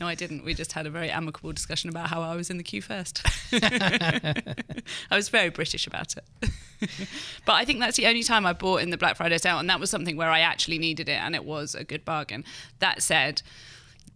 No, 0.00 0.06
I 0.08 0.16
didn't. 0.16 0.44
We 0.44 0.52
just 0.52 0.72
had 0.72 0.84
a 0.84 0.90
very 0.90 1.10
amicable 1.10 1.52
discussion 1.52 1.88
about 1.88 2.08
how 2.08 2.22
I 2.22 2.34
was 2.34 2.50
in 2.50 2.56
the 2.56 2.64
queue 2.64 2.82
first. 2.82 3.24
I 3.52 4.44
was 5.12 5.28
very 5.28 5.48
British 5.48 5.86
about 5.86 6.14
it. 6.16 6.50
but 7.46 7.52
I 7.52 7.64
think 7.64 7.78
that's 7.78 7.96
the 7.96 8.08
only 8.08 8.24
time 8.24 8.44
I 8.44 8.52
bought 8.52 8.82
in 8.82 8.90
the 8.90 8.98
Black 8.98 9.16
Friday 9.16 9.38
sale, 9.38 9.60
and 9.60 9.70
that 9.70 9.78
was 9.78 9.90
something 9.90 10.16
where 10.16 10.28
I 10.30 10.40
actually 10.40 10.78
needed 10.78 11.08
it, 11.08 11.20
and 11.20 11.36
it 11.36 11.44
was 11.44 11.76
a 11.76 11.84
good 11.84 12.04
bargain. 12.04 12.44
That 12.80 13.00
said, 13.00 13.42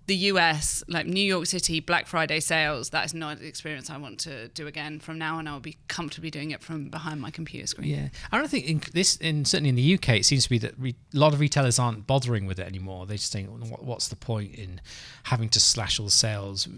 the 0.07 0.15
US, 0.31 0.85
like 0.89 1.07
New 1.07 1.21
York 1.25 1.47
City 1.47 1.81
Black 1.81 2.07
Friday 2.07 2.39
sales, 2.41 2.91
that 2.91 3.05
is 3.07 3.13
not 3.15 3.39
an 3.41 3.45
experience 3.47 3.91
I 3.91 3.97
want 3.97 4.21
to 4.21 4.49
do 4.49 4.67
again. 4.67 5.01
From 5.01 5.19
now 5.19 5.39
on, 5.39 5.49
I'll 5.49 5.59
be 5.61 5.77
comfortably 5.89 6.31
doing 6.31 6.53
it 6.53 6.63
from 6.63 6.89
behind 6.91 7.21
my 7.21 7.31
computer 7.31 7.67
screen. 7.67 7.89
Yeah, 7.89 8.09
I 8.31 8.39
don't 8.39 8.49
think 8.49 8.67
in 8.67 8.81
this, 8.93 9.17
in 9.17 9.45
certainly 9.45 9.71
in 9.71 9.75
the 9.75 9.95
UK, 9.95 10.11
it 10.21 10.25
seems 10.27 10.45
to 10.45 10.51
be 10.51 10.59
that 10.59 10.75
re, 10.79 10.95
a 11.15 11.19
lot 11.19 11.33
of 11.35 11.41
retailers 11.41 11.79
aren't 11.79 12.07
bothering 12.07 12.47
with 12.47 12.59
it 12.61 12.67
anymore. 12.67 13.07
They're 13.07 13.17
just 13.17 13.33
saying, 13.33 13.47
what, 13.69 13.85
what's 13.85 14.09
the 14.09 14.17
point 14.17 14.55
in 14.55 14.81
having 15.25 15.49
to 15.51 15.61
slash 15.61 15.99
all 15.99 16.07
the 16.07 16.13
sales 16.13 16.69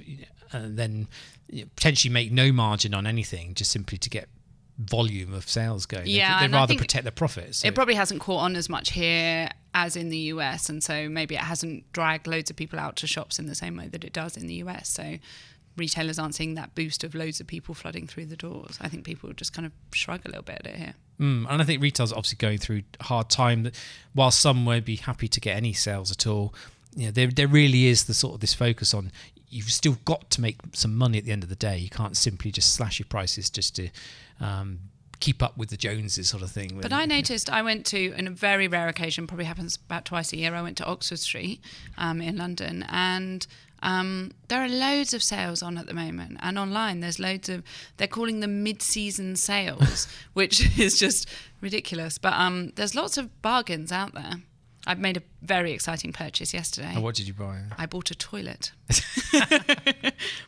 and 0.53 0.79
then 0.79 1.09
potentially 1.77 2.13
make 2.13 2.33
no 2.33 2.51
margin 2.53 2.95
on 2.95 3.07
anything 3.07 3.55
just 3.55 3.71
simply 3.71 3.99
to 3.99 4.09
get 4.11 4.29
volume 4.79 5.35
of 5.35 5.49
sales 5.49 5.87
going? 5.87 6.05
They- 6.05 6.13
Yeah, 6.13 6.39
they'd 6.41 6.47
and 6.47 6.57
I 6.57 6.61
rather 6.61 6.75
protect 6.77 7.05
their 7.05 7.13
profits. 7.13 7.59
so- 7.59 7.69
It 7.69 7.75
probably 7.75 7.95
hasn't 7.95 8.21
caught 8.21 8.39
on 8.41 8.57
as 8.57 8.69
much 8.69 8.93
here 8.93 9.51
as 9.85 9.97
in 9.97 10.09
the 10.11 10.19
US, 10.35 10.69
and 10.69 10.83
so 10.83 11.09
maybe 11.09 11.35
it 11.35 11.43
hasn't 11.43 11.91
dragged 11.93 12.27
loads 12.27 12.51
of 12.51 12.57
people 12.57 12.79
out 12.79 12.97
to 12.97 13.07
shops 13.07 13.39
in 13.39 13.47
the 13.47 13.55
same 13.55 13.77
way 13.77 13.89
that 13.89 14.05
it 14.05 14.13
does 14.13 14.37
in 14.37 14.47
the 14.47 14.55
US. 14.55 14.89
So 14.89 15.19
retailers 15.77 16.19
aren't 16.19 16.35
seeing 16.35 16.55
that 16.55 16.75
boost 16.75 17.05
of 17.05 17.15
loads 17.15 17.41
of 17.41 17.47
people 17.47 17.75
flooding 17.75 18.07
through 18.07 18.27
the 18.27 18.37
doors. 18.37 18.77
I 18.81 18.89
think 18.89 19.05
people 19.05 19.33
just 19.33 19.53
kind 19.53 19.67
of 19.67 19.73
shrug 19.93 20.23
a 20.25 20.29
little 20.29 20.43
bit 20.43 20.63
at 20.65 20.67
it 20.67 20.77
here. 20.77 20.95
Mm, 21.21 21.47
and 21.49 21.63
I 21.63 21.65
think 21.65 21.81
retail's 21.81 22.13
obviously 22.13 22.37
going 22.37 22.59
through 22.59 22.83
a 22.99 23.05
hard 23.05 23.31
time. 23.31 23.63
That 23.63 23.75
while 24.15 24.33
some 24.33 24.65
may 24.65 24.81
be 24.81 24.97
happy 24.97 25.29
to 25.29 25.41
get 25.41 25.57
any 25.57 25.73
sales 25.73 26.11
at 26.11 26.27
all, 26.27 26.55
you 26.97 27.07
know, 27.07 27.13
there 27.13 27.29
there 27.29 27.49
really 27.49 27.87
is 27.87 28.05
the 28.05 28.15
sort 28.15 28.35
of 28.35 28.41
this 28.41 28.55
focus 28.55 28.93
on 28.93 29.13
you've 29.51 29.71
still 29.71 29.97
got 30.05 30.29
to 30.31 30.41
make 30.41 30.57
some 30.73 30.95
money 30.95 31.17
at 31.19 31.25
the 31.25 31.33
end 31.33 31.43
of 31.43 31.49
the 31.49 31.57
day. 31.57 31.79
You 31.79 31.89
can't 31.89 32.17
simply 32.17 32.51
just 32.51 32.75
slash 32.75 32.99
your 32.99 33.07
prices 33.07 33.49
just 33.49 33.77
to 33.77 33.89
um, 34.41 34.81
keep 35.21 35.43
up 35.43 35.57
with 35.57 35.71
the 35.71 35.77
Joneses 35.77 36.29
sort 36.29 36.43
of 36.43 36.51
thing. 36.51 36.79
But 36.81 36.93
I 36.93 37.05
noticed 37.05 37.51
I 37.51 37.63
went 37.63 37.87
to, 37.87 38.15
on 38.17 38.27
a 38.27 38.31
very 38.31 38.69
rare 38.69 38.89
occasion, 38.89 39.27
probably 39.27 39.47
happens 39.47 39.77
about 39.77 40.05
twice 40.05 40.33
a 40.33 40.37
year, 40.37 40.55
I 40.55 40.63
went 40.63 40.77
to 40.79 40.85
Oxford 40.85 41.19
Street 41.19 41.61
um, 41.97 42.21
in 42.21 42.37
London 42.37 42.85
and 42.89 43.47
um, 43.83 44.33
there 44.49 44.63
are 44.63 44.69
loads 44.69 45.15
of 45.15 45.23
sales 45.23 45.63
on 45.63 45.79
at 45.79 45.87
the 45.87 45.95
moment. 45.95 46.39
And 46.41 46.59
online, 46.59 47.01
there's 47.01 47.19
loads 47.19 47.49
of, 47.49 47.63
they're 47.97 48.09
calling 48.09 48.41
them 48.41 48.63
mid 48.63 48.83
season 48.83 49.37
sales, 49.37 50.09
which 50.33 50.79
is 50.79 50.99
just 50.99 51.29
ridiculous. 51.61 52.19
But 52.19 52.35
um, 52.35 52.73
there's 52.77 52.95
lots 52.95 53.17
of 53.17 53.43
bargains 53.43 53.93
out 53.93 54.15
there. 54.15 54.35
I've 54.87 54.99
made 54.99 55.19
a 55.19 55.23
very 55.43 55.73
exciting 55.73 56.13
purchase 56.13 56.55
yesterday. 56.55 56.95
Oh, 56.97 57.01
what 57.01 57.15
did 57.15 57.29
you 57.29 57.35
buy? 57.35 57.61
I 57.77 57.85
bought 57.85 58.11
a 58.11 58.15
toilet, 58.15 58.73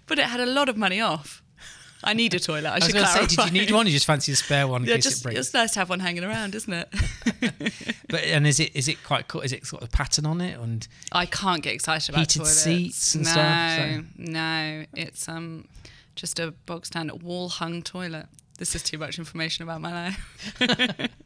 but 0.06 0.18
it 0.18 0.24
had 0.24 0.40
a 0.40 0.46
lot 0.46 0.70
of 0.70 0.78
money 0.78 1.00
off. 1.00 1.42
I 2.02 2.14
need 2.14 2.32
a 2.34 2.40
toilet. 2.40 2.66
I, 2.68 2.72
I 2.72 2.74
was 2.76 2.84
should 2.84 2.94
going 2.94 3.04
to 3.04 3.10
say, 3.10 3.18
clarify. 3.18 3.44
did 3.44 3.54
you 3.54 3.60
need 3.60 3.70
one? 3.72 3.86
You 3.86 3.92
just 3.92 4.06
fancy 4.06 4.32
a 4.32 4.36
spare 4.36 4.66
one 4.66 4.82
in 4.82 4.88
Yeah, 4.88 4.94
case 4.96 5.04
just, 5.04 5.20
it 5.20 5.24
breaks. 5.24 5.38
it's 5.40 5.54
nice 5.54 5.72
to 5.72 5.80
have 5.80 5.90
one 5.90 6.00
hanging 6.00 6.24
around, 6.24 6.54
isn't 6.54 6.72
it? 6.72 6.88
But 8.08 8.24
and 8.24 8.44
is 8.44 8.58
it 8.58 8.74
is 8.74 8.88
it 8.88 9.04
quite 9.04 9.28
cool? 9.28 9.40
Is 9.42 9.52
it 9.52 9.68
got 9.70 9.84
a 9.84 9.86
pattern 9.86 10.26
on 10.26 10.40
it? 10.40 10.58
And 10.58 10.86
I 11.12 11.26
can't 11.26 11.62
get 11.62 11.74
excited 11.74 12.08
about 12.08 12.20
Heated 12.20 12.38
toilets. 12.40 12.58
seats 12.58 13.14
and 13.14 13.24
no, 13.24 13.30
stuff, 13.30 13.76
so- 13.78 14.04
No, 14.16 14.84
it's 14.94 15.28
um 15.28 15.68
just 16.16 16.40
a 16.40 16.50
bog 16.66 16.86
standard 16.86 17.22
wall 17.22 17.48
hung 17.48 17.82
toilet. 17.82 18.26
This 18.58 18.74
is 18.74 18.82
too 18.82 18.98
much 18.98 19.18
information 19.18 19.62
about 19.62 19.80
my 19.80 19.92
life. 19.92 21.08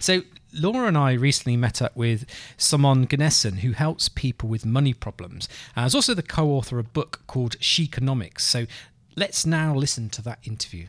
So 0.00 0.22
Laura 0.52 0.88
and 0.88 0.98
I 0.98 1.12
recently 1.12 1.56
met 1.56 1.80
up 1.80 1.96
with 1.96 2.26
Simonne 2.58 3.06
Gnessen, 3.06 3.58
who 3.60 3.70
helps 3.70 4.08
people 4.08 4.48
with 4.48 4.66
money 4.66 4.92
problems. 4.92 5.48
Uh, 5.76 5.82
is 5.82 5.94
also 5.94 6.12
the 6.12 6.24
co-author 6.24 6.80
of 6.80 6.86
a 6.86 6.88
book 6.88 7.22
called 7.28 7.56
Sheconomics. 7.60 8.40
So 8.40 8.66
let's 9.16 9.44
now 9.46 9.74
listen 9.74 10.08
to 10.10 10.22
that 10.22 10.38
interview. 10.44 10.86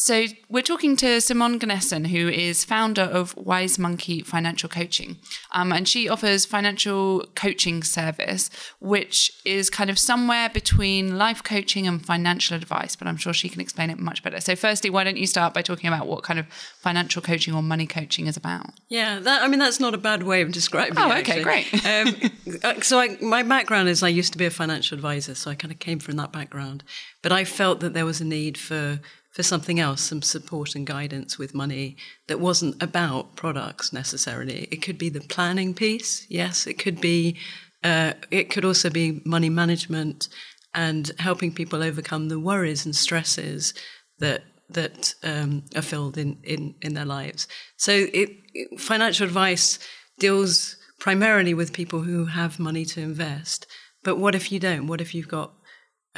So 0.00 0.26
we're 0.48 0.62
talking 0.62 0.94
to 0.98 1.06
Simonne 1.20 1.58
Gnessen, 1.58 2.06
who 2.06 2.28
is 2.28 2.64
founder 2.64 3.02
of 3.02 3.36
Wise 3.36 3.80
Monkey 3.80 4.22
Financial 4.22 4.68
Coaching, 4.68 5.16
um, 5.50 5.72
and 5.72 5.88
she 5.88 6.08
offers 6.08 6.46
financial 6.46 7.26
coaching 7.34 7.82
service, 7.82 8.48
which 8.78 9.32
is 9.44 9.68
kind 9.68 9.90
of 9.90 9.98
somewhere 9.98 10.50
between 10.50 11.18
life 11.18 11.42
coaching 11.42 11.88
and 11.88 12.06
financial 12.06 12.56
advice. 12.56 12.94
But 12.94 13.08
I'm 13.08 13.16
sure 13.16 13.32
she 13.32 13.48
can 13.48 13.60
explain 13.60 13.90
it 13.90 13.98
much 13.98 14.22
better. 14.22 14.40
So, 14.40 14.54
firstly, 14.54 14.88
why 14.88 15.02
don't 15.02 15.16
you 15.16 15.26
start 15.26 15.52
by 15.52 15.62
talking 15.62 15.88
about 15.88 16.06
what 16.06 16.22
kind 16.22 16.38
of 16.38 16.46
financial 16.80 17.20
coaching 17.20 17.52
or 17.52 17.60
money 17.60 17.86
coaching 17.88 18.28
is 18.28 18.36
about? 18.36 18.66
Yeah, 18.88 19.18
that, 19.18 19.42
I 19.42 19.48
mean 19.48 19.58
that's 19.58 19.80
not 19.80 19.94
a 19.94 19.98
bad 19.98 20.22
way 20.22 20.42
of 20.42 20.52
describing 20.52 20.96
Oh, 20.96 21.10
it. 21.10 21.28
okay, 21.28 21.42
actually. 21.42 21.42
great. 21.42 22.30
um, 22.54 22.58
uh, 22.78 22.80
so 22.82 23.00
I, 23.00 23.16
my 23.20 23.42
background 23.42 23.88
is 23.88 24.04
I 24.04 24.08
used 24.08 24.30
to 24.30 24.38
be 24.38 24.46
a 24.46 24.50
financial 24.50 24.94
advisor, 24.94 25.34
so 25.34 25.50
I 25.50 25.56
kind 25.56 25.72
of 25.72 25.80
came 25.80 25.98
from 25.98 26.14
that 26.18 26.30
background. 26.30 26.84
But 27.20 27.32
I 27.32 27.44
felt 27.44 27.80
that 27.80 27.94
there 27.94 28.06
was 28.06 28.20
a 28.20 28.24
need 28.24 28.56
for 28.56 29.00
for 29.38 29.44
something 29.44 29.78
else, 29.78 30.00
some 30.00 30.20
support 30.20 30.74
and 30.74 30.84
guidance 30.84 31.38
with 31.38 31.54
money 31.54 31.96
that 32.26 32.40
wasn't 32.40 32.82
about 32.82 33.36
products 33.36 33.92
necessarily. 33.92 34.66
It 34.72 34.82
could 34.82 34.98
be 34.98 35.10
the 35.10 35.20
planning 35.20 35.74
piece, 35.74 36.26
yes. 36.28 36.66
It 36.66 36.74
could 36.74 37.00
be, 37.00 37.36
uh, 37.84 38.14
it 38.32 38.50
could 38.50 38.64
also 38.64 38.90
be 38.90 39.22
money 39.24 39.48
management 39.48 40.28
and 40.74 41.12
helping 41.20 41.54
people 41.54 41.84
overcome 41.84 42.28
the 42.28 42.40
worries 42.40 42.84
and 42.84 42.96
stresses 42.96 43.74
that 44.18 44.42
that 44.70 45.14
um, 45.22 45.62
are 45.76 45.82
filled 45.82 46.18
in, 46.18 46.38
in 46.42 46.74
in 46.82 46.94
their 46.94 47.04
lives. 47.04 47.46
So 47.76 47.92
it, 48.12 48.30
financial 48.76 49.24
advice 49.24 49.78
deals 50.18 50.74
primarily 50.98 51.54
with 51.54 51.72
people 51.72 52.00
who 52.00 52.24
have 52.24 52.58
money 52.58 52.84
to 52.86 53.00
invest. 53.00 53.68
But 54.02 54.18
what 54.18 54.34
if 54.34 54.50
you 54.50 54.58
don't? 54.58 54.88
What 54.88 55.00
if 55.00 55.14
you've 55.14 55.28
got 55.28 55.52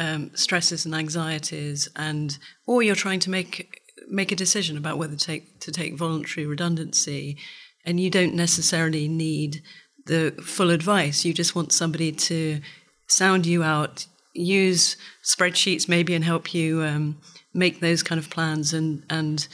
um, 0.01 0.31
stresses 0.35 0.87
and 0.87 0.95
anxieties, 0.95 1.89
and 1.95 2.39
or 2.67 2.83
you're 2.83 2.95
trying 2.95 3.21
to 3.21 3.31
make 3.31 3.83
make 4.09 4.33
a 4.33 4.37
decision 4.37 4.77
about 4.79 4.97
whether 4.99 5.15
to 5.15 5.25
take, 5.25 5.61
to 5.61 5.71
take 5.71 5.95
voluntary 5.95 6.47
redundancy, 6.47 7.37
and 7.85 8.01
you 8.01 8.09
don't 8.11 8.35
necessarily 8.35 9.07
need 9.09 9.63
the 10.07 10.35
full 10.43 10.71
advice. 10.71 11.25
You 11.27 11.35
just 11.35 11.55
want 11.55 11.73
somebody 11.73 12.13
to 12.13 12.61
sound 13.09 13.45
you 13.45 13.63
out, 13.63 14.07
use 14.33 14.97
spreadsheets 15.23 15.87
maybe, 15.87 16.15
and 16.15 16.25
help 16.25 16.55
you 16.55 16.83
um, 16.83 17.19
make 17.53 17.81
those 17.81 18.03
kind 18.03 18.19
of 18.19 18.31
plans 18.31 18.73
and 18.73 19.05
and 19.11 19.47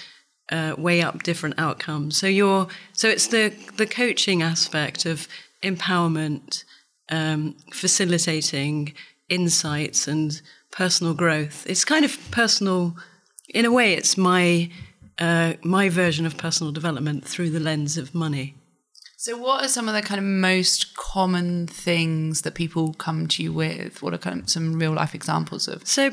uh, 0.52 0.76
weigh 0.78 1.02
up 1.02 1.24
different 1.24 1.59
outcomes. 1.59 2.16
So 2.16 2.28
you're 2.28 2.68
so 2.92 3.09
it's 3.09 3.26
the 3.26 3.52
the 3.78 3.87
coaching 3.87 4.42
aspect 4.42 5.06
of 5.06 5.26
empowerment, 5.64 6.62
um, 7.09 7.56
facilitating 7.72 8.94
insights 9.29 10.09
and 10.09 10.41
personal 10.71 11.15
growth. 11.15 11.65
It's 11.69 11.85
kind 11.85 12.05
of 12.05 12.19
personal, 12.31 12.97
in 13.49 13.65
a 13.65 13.73
way. 13.73 13.95
It's 13.95 14.17
my 14.17 14.71
uh, 15.19 15.55
my 15.62 15.89
version 15.89 16.27
of 16.27 16.37
personal 16.37 16.73
development 16.73 17.25
through 17.25 17.51
the 17.51 17.61
lens 17.61 17.97
of 17.97 18.15
money. 18.15 18.55
So, 19.19 19.37
what 19.37 19.65
are 19.65 19.69
some 19.69 19.89
of 19.89 19.95
the 19.95 20.03
kind 20.03 20.19
of 20.19 20.25
most 20.25 20.95
common 20.95 21.67
things 21.67 22.43
that 22.43 22.55
people 22.55 22.93
come 22.93 23.27
to 23.29 23.43
you 23.43 23.53
with? 23.53 24.03
What 24.03 24.12
are 24.12 24.19
kind 24.19 24.43
of 24.43 24.51
some 24.51 24.79
real 24.79 24.93
life 24.93 25.15
examples 25.15 25.69
of? 25.69 25.87
So, 25.87 26.11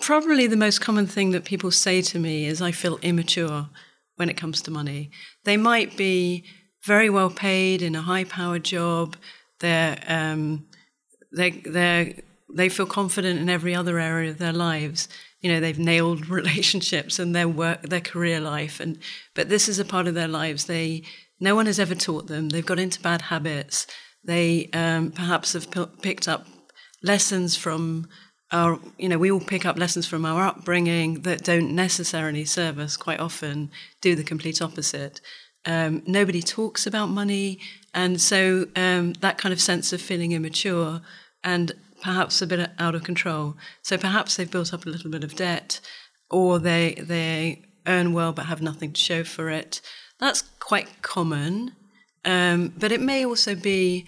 probably 0.00 0.46
the 0.46 0.56
most 0.56 0.80
common 0.80 1.06
thing 1.06 1.30
that 1.30 1.44
people 1.44 1.70
say 1.70 2.02
to 2.02 2.18
me 2.18 2.44
is, 2.44 2.60
I 2.60 2.70
feel 2.70 2.98
immature 2.98 3.68
when 4.16 4.28
it 4.28 4.36
comes 4.36 4.60
to 4.62 4.70
money. 4.70 5.10
They 5.44 5.56
might 5.56 5.96
be 5.96 6.44
very 6.84 7.08
well 7.08 7.30
paid 7.30 7.80
in 7.80 7.94
a 7.94 8.02
high 8.02 8.24
powered 8.24 8.64
job. 8.64 9.16
They're, 9.60 9.98
um, 10.06 10.66
they 11.34 11.50
they 11.50 12.22
they 12.54 12.68
feel 12.68 12.86
confident 12.86 13.40
in 13.40 13.48
every 13.48 13.74
other 13.74 13.98
area 13.98 14.30
of 14.30 14.38
their 14.38 14.52
lives. 14.52 15.08
You 15.40 15.50
know, 15.50 15.60
they've 15.60 15.78
nailed 15.78 16.28
relationships 16.40 17.18
and 17.18 17.34
their 17.34 17.48
work, 17.48 17.82
their 17.82 18.00
career 18.00 18.40
life, 18.40 18.80
and 18.80 18.98
but 19.34 19.48
this 19.48 19.68
is 19.68 19.78
a 19.78 19.84
part 19.84 20.06
of 20.06 20.14
their 20.14 20.28
lives. 20.28 20.66
They 20.66 21.02
no 21.40 21.56
one 21.56 21.66
has 21.66 21.80
ever 21.80 21.94
taught 21.94 22.28
them. 22.28 22.50
They've 22.50 22.64
got 22.64 22.78
into 22.78 23.00
bad 23.00 23.22
habits. 23.22 23.86
They 24.24 24.70
um, 24.72 25.10
perhaps 25.10 25.54
have 25.54 25.70
p- 25.70 25.86
picked 26.00 26.28
up 26.28 26.46
lessons 27.02 27.56
from 27.56 28.08
our, 28.52 28.78
you 28.98 29.08
know, 29.08 29.18
we 29.18 29.30
all 29.32 29.40
pick 29.40 29.66
up 29.66 29.78
lessons 29.78 30.06
from 30.06 30.24
our 30.24 30.46
upbringing 30.46 31.22
that 31.22 31.42
don't 31.42 31.74
necessarily 31.74 32.44
serve 32.44 32.78
us. 32.78 32.96
Quite 32.96 33.18
often, 33.18 33.70
do 34.00 34.14
the 34.14 34.22
complete 34.22 34.62
opposite. 34.62 35.20
Um, 35.64 36.02
nobody 36.06 36.42
talks 36.42 36.86
about 36.86 37.06
money, 37.06 37.58
and 37.94 38.20
so 38.20 38.66
um, 38.76 39.14
that 39.14 39.38
kind 39.38 39.52
of 39.52 39.60
sense 39.60 39.92
of 39.92 40.00
feeling 40.00 40.32
immature 40.32 41.00
and 41.42 41.72
perhaps 42.02 42.42
a 42.42 42.46
bit 42.46 42.70
out 42.78 42.94
of 42.94 43.04
control. 43.04 43.56
So 43.80 43.96
perhaps 43.96 44.36
they've 44.36 44.50
built 44.50 44.74
up 44.74 44.84
a 44.84 44.90
little 44.90 45.10
bit 45.10 45.24
of 45.24 45.34
debt, 45.34 45.80
or 46.30 46.58
they 46.58 46.94
they 46.98 47.64
earn 47.86 48.12
well 48.12 48.32
but 48.32 48.46
have 48.46 48.60
nothing 48.60 48.92
to 48.92 49.00
show 49.00 49.24
for 49.24 49.48
it. 49.48 49.80
That's 50.18 50.42
quite 50.60 51.02
common, 51.02 51.72
um, 52.24 52.74
but 52.76 52.92
it 52.92 53.00
may 53.00 53.24
also 53.24 53.54
be 53.54 54.06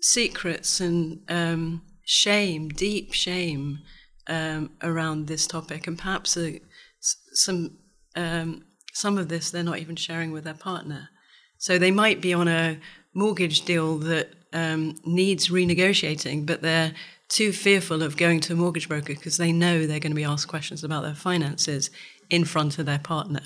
secrets 0.00 0.80
and 0.80 1.20
um, 1.28 1.82
shame, 2.04 2.68
deep 2.68 3.12
shame 3.12 3.78
um, 4.26 4.70
around 4.82 5.26
this 5.26 5.46
topic, 5.46 5.86
and 5.86 5.98
perhaps 5.98 6.36
a, 6.36 6.60
some 7.00 7.78
um, 8.16 8.64
some 8.92 9.18
of 9.18 9.28
this 9.28 9.50
they're 9.50 9.62
not 9.62 9.78
even 9.78 9.96
sharing 9.96 10.32
with 10.32 10.44
their 10.44 10.54
partner. 10.54 11.10
So 11.58 11.78
they 11.78 11.90
might 11.90 12.20
be 12.20 12.34
on 12.34 12.48
a 12.48 12.78
mortgage 13.14 13.62
deal 13.62 13.98
that 13.98 14.28
um, 14.52 14.96
needs 15.04 15.48
renegotiating, 15.48 16.46
but 16.46 16.62
they're 16.62 16.92
too 17.28 17.52
fearful 17.52 18.02
of 18.02 18.16
going 18.16 18.40
to 18.40 18.52
a 18.52 18.56
mortgage 18.56 18.88
broker 18.88 19.14
because 19.14 19.36
they 19.36 19.52
know 19.52 19.86
they're 19.86 20.00
going 20.00 20.12
to 20.12 20.16
be 20.16 20.24
asked 20.24 20.48
questions 20.48 20.84
about 20.84 21.02
their 21.02 21.14
finances 21.14 21.90
in 22.30 22.44
front 22.44 22.78
of 22.78 22.86
their 22.86 22.98
partner 22.98 23.42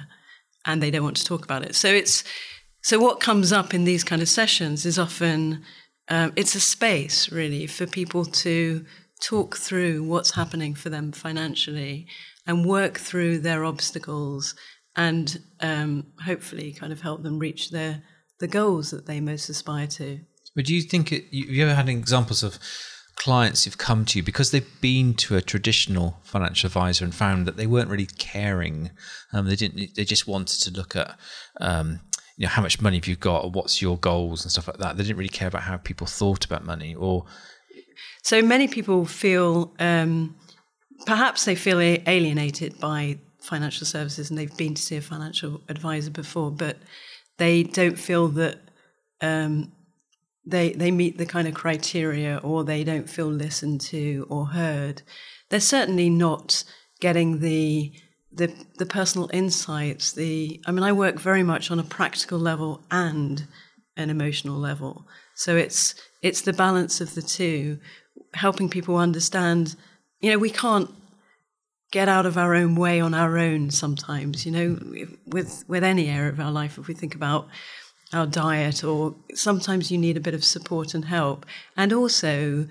and 0.66 0.83
they 0.83 0.90
don't 0.90 1.05
want 1.05 1.16
to 1.16 1.25
talk 1.25 1.45
about 1.45 1.64
it. 1.64 1.75
So 1.75 1.88
it's 1.88 2.25
so 2.83 2.99
what 2.99 3.21
comes 3.21 3.53
up 3.53 3.75
in 3.75 3.85
these 3.85 4.05
kind 4.05 4.23
of 4.23 4.29
sessions 4.29 4.87
is 4.87 4.99
often 4.99 5.62
um, 6.09 6.33
it's 6.37 6.55
a 6.55 6.61
space 6.61 7.31
really 7.31 7.66
for 7.66 7.87
people 7.87 8.25
to 8.25 8.85
talk 9.23 9.57
through 9.57 10.03
what's 10.03 10.35
happening 10.35 10.75
for 10.75 10.88
them 10.88 11.12
financially 11.12 12.07
and 12.47 12.64
work 12.64 12.99
through 12.99 13.38
their 13.38 13.64
obstacles 13.64 14.55
and 14.97 15.40
um, 15.61 16.07
hopefully 16.25 16.73
kind 16.73 16.93
of 16.93 17.01
help 17.01 17.23
them 17.23 17.38
reach 17.38 17.71
their 17.71 18.03
the 18.40 18.49
goals 18.49 18.90
that 18.90 19.07
they 19.07 19.21
most 19.21 19.51
aspire 19.51 19.87
to. 19.87 20.19
But 20.57 20.64
do 20.64 20.75
you 20.75 20.83
think 20.83 21.12
it, 21.12 21.25
you, 21.31 21.47
have 21.47 21.55
you 21.55 21.62
ever 21.64 21.75
had 21.75 21.88
examples 21.88 22.43
of 22.43 22.59
clients 23.20 23.64
who've 23.64 23.76
come 23.76 24.06
to 24.06 24.18
you 24.18 24.22
because 24.22 24.50
they've 24.50 24.80
been 24.80 25.12
to 25.12 25.37
a 25.37 25.42
traditional 25.42 26.18
financial 26.22 26.68
advisor 26.68 27.04
and 27.04 27.14
found 27.14 27.46
that 27.46 27.59
they 27.59 27.66
weren't 27.66 27.90
really 27.90 28.06
caring. 28.06 28.90
Um, 29.35 29.46
they 29.46 29.56
didn't. 29.56 29.94
They 29.94 30.04
just 30.04 30.26
wanted 30.26 30.59
to 30.62 30.70
look 30.70 30.96
at. 30.96 31.18
Um, 31.61 32.00
you 32.38 32.46
know 32.46 32.50
how 32.50 32.62
much 32.62 32.80
money 32.80 32.96
have 32.96 33.06
you 33.06 33.16
got 33.16 33.44
or 33.44 33.50
what's 33.50 33.83
your 33.83 33.98
goals 33.98 34.42
and 34.42 34.50
stuff 34.50 34.66
like 34.66 34.78
that 34.78 34.96
they 34.96 35.02
didn't 35.02 35.18
really 35.18 35.28
care 35.28 35.48
about 35.48 35.61
how 35.61 35.76
people 35.76 36.06
thought 36.06 36.46
about 36.46 36.64
money 36.64 36.94
or 36.94 37.26
so 38.22 38.40
many 38.40 38.66
people 38.66 39.04
feel 39.04 39.74
um, 39.78 40.35
perhaps 41.04 41.44
they 41.44 41.54
feel 41.54 41.78
alienated 41.78 42.80
by 42.80 43.18
financial 43.42 43.85
services 43.85 44.30
and 44.30 44.38
they've 44.38 44.56
been 44.56 44.72
to 44.72 44.80
see 44.80 44.96
a 44.96 45.02
financial 45.02 45.61
advisor 45.68 46.11
before 46.11 46.50
but 46.50 46.78
they 47.37 47.62
don't 47.62 47.98
feel 47.98 48.28
that 48.28 48.59
um, 49.20 49.70
they 50.44 50.72
they 50.72 50.90
meet 50.90 51.18
the 51.18 51.26
kind 51.26 51.46
of 51.46 51.55
criteria 51.55 52.40
or 52.42 52.64
they 52.64 52.83
don't 52.83 53.11
feel 53.11 53.29
listened 53.29 53.81
to 53.81 54.26
or 54.31 54.46
heard 54.46 55.03
they're 55.48 55.61
certainly 55.61 56.09
not 56.09 56.64
getting 57.00 57.40
the 57.40 57.92
the 58.33 58.53
the 58.79 58.87
personal 58.87 59.29
insights 59.33 60.12
the 60.12 60.61
i 60.66 60.70
mean 60.70 60.83
i 60.83 60.92
work 60.92 61.18
very 61.18 61.42
much 61.42 61.70
on 61.70 61.79
a 61.79 61.85
practical 61.85 62.38
level 62.38 62.83
and 62.90 63.46
an 64.00 64.11
emotional 64.11 64.59
level. 64.59 65.07
So 65.35 65.57
it's 65.57 65.94
it's 66.22 66.42
the 66.42 66.53
balance 66.53 67.00
of 67.00 67.14
the 67.14 67.22
two 67.22 67.79
helping 68.35 68.68
people 68.68 68.96
understand 68.96 69.74
you 70.20 70.31
know 70.31 70.38
we 70.38 70.50
can't 70.50 70.90
get 71.90 72.09
out 72.09 72.26
of 72.26 72.38
our 72.38 72.55
own 72.55 72.76
way 72.76 73.00
on 73.00 73.14
our 73.14 73.38
own 73.38 73.70
sometimes 73.70 74.46
you 74.46 74.53
know 74.53 74.79
with 75.26 75.64
with 75.66 75.83
any 75.83 76.09
area 76.09 76.31
of 76.31 76.38
our 76.38 76.53
life 76.53 76.79
if 76.79 76.87
we 76.87 76.94
think 76.94 77.14
about 77.14 77.48
our 78.12 78.27
diet, 78.27 78.83
or 78.83 79.14
sometimes 79.35 79.90
you 79.90 79.99
need 79.99 80.16
a 80.16 80.20
bit 80.20 80.35
of 80.35 80.44
support 80.44 80.94
and 80.94 81.05
help. 81.05 81.46
And 81.77 81.92
also, 81.92 82.66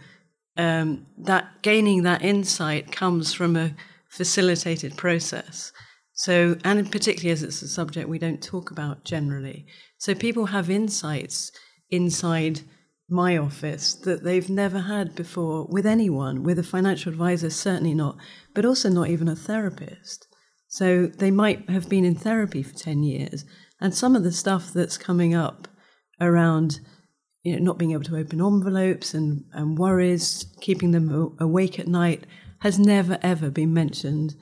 um, 0.58 1.06
that 1.17 1.62
gaining 1.62 2.04
that 2.04 2.21
insight 2.21 2.91
comes 2.91 3.34
from 3.34 3.56
a 3.56 3.73
facilitated 4.10 4.97
process. 4.97 5.71
So, 6.13 6.58
and 6.65 6.91
particularly 6.91 7.32
as 7.32 7.43
it's 7.43 7.62
a 7.62 7.67
subject 7.67 8.10
we 8.10 8.19
don't 8.19 8.43
talk 8.43 8.71
about 8.71 9.06
generally. 9.06 9.65
So, 9.97 10.13
people 10.13 10.47
have 10.47 10.69
insights 10.69 11.52
inside 11.89 12.62
my 13.08 13.38
office 13.38 13.93
that 13.93 14.23
they've 14.23 14.49
never 14.49 14.82
had 14.82 15.15
before 15.15 15.65
with 15.69 15.86
anyone, 15.86 16.43
with 16.43 16.60
a 16.60 16.63
financial 16.63 17.12
advisor, 17.12 17.49
certainly 17.49 17.93
not, 17.93 18.17
but 18.54 18.65
also 18.65 18.89
not 18.89 19.10
even 19.10 19.30
a 19.30 19.36
therapist. 19.36 20.28
So, 20.67 21.06
they 21.08 21.32
might 21.32 21.69
have 21.69 21.88
been 21.88 22.04
in 22.04 22.15
therapy 22.15 22.63
for 22.63 22.75
10 22.75 23.04
years 23.04 23.45
and 23.82 23.94
some 23.94 24.15
of 24.15 24.24
the 24.24 24.32
stuff 24.32 24.74
that's 24.74 24.98
coming 24.98 25.34
up 25.34 25.68
around 26.20 26.80
you 27.44 27.54
know, 27.54 27.63
not 27.63 27.78
being 27.78 27.92
able 27.92 28.04
to 28.04 28.18
open 28.18 28.42
envelopes 28.42 29.13
and, 29.13 29.46
and 29.54 29.78
worries, 29.78 30.46
keeping 30.62 30.92
them 30.92 31.36
awake 31.39 31.80
at 31.80 31.88
night, 31.88 32.26
has 32.60 32.78
never 32.78 33.18
ever 33.22 33.50
been 33.50 33.74
mentioned 33.74 34.36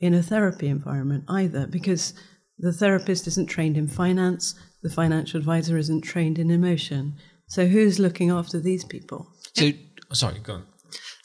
in 0.00 0.14
a 0.14 0.22
therapy 0.22 0.68
environment 0.68 1.24
either, 1.28 1.66
because 1.66 2.14
the 2.58 2.72
therapist 2.72 3.26
isn't 3.26 3.46
trained 3.46 3.76
in 3.76 3.86
finance, 3.86 4.54
the 4.82 4.90
financial 4.90 5.38
advisor 5.38 5.76
isn't 5.76 6.02
trained 6.02 6.38
in 6.38 6.50
emotion. 6.50 7.14
So 7.46 7.66
who's 7.66 7.98
looking 7.98 8.30
after 8.30 8.60
these 8.60 8.84
people? 8.84 9.28
So, 9.54 9.70
oh, 10.10 10.14
sorry, 10.14 10.38
go 10.38 10.54
on. 10.54 10.66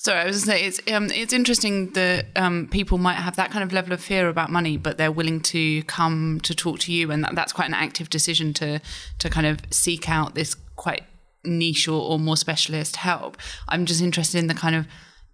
Sorry, 0.04 0.20
I 0.20 0.26
was 0.26 0.44
going 0.44 0.58
to 0.58 0.64
say 0.64 0.68
it's 0.68 0.92
um, 0.92 1.10
it's 1.12 1.32
interesting 1.32 1.92
that 1.92 2.26
um, 2.36 2.68
people 2.70 2.98
might 2.98 3.16
have 3.16 3.38
that 3.38 3.52
kind 3.52 3.64
of 3.64 3.72
level 3.72 3.94
of 3.94 4.02
fear 4.02 4.28
about 4.28 4.50
money, 4.50 4.76
but 4.76 4.98
they're 4.98 5.14
willing 5.14 5.40
to 5.44 5.82
come 5.84 6.42
to 6.44 6.54
talk 6.54 6.80
to 6.80 6.92
you, 6.92 7.10
and 7.10 7.24
that, 7.24 7.36
that's 7.36 7.54
quite 7.54 7.70
an 7.70 7.74
active 7.74 8.10
decision 8.10 8.54
to 8.56 8.82
to 9.20 9.30
kind 9.30 9.48
of 9.48 9.62
seek 9.70 10.10
out 10.10 10.36
this 10.36 10.56
quite 10.76 11.04
niche 11.46 11.88
or, 11.88 12.02
or 12.02 12.20
more 12.20 12.36
specialist 12.36 12.98
help. 12.98 13.38
I'm 13.70 13.86
just 13.86 14.02
interested 14.02 14.40
in 14.40 14.48
the 14.48 14.54
kind 14.54 14.76
of 14.76 14.88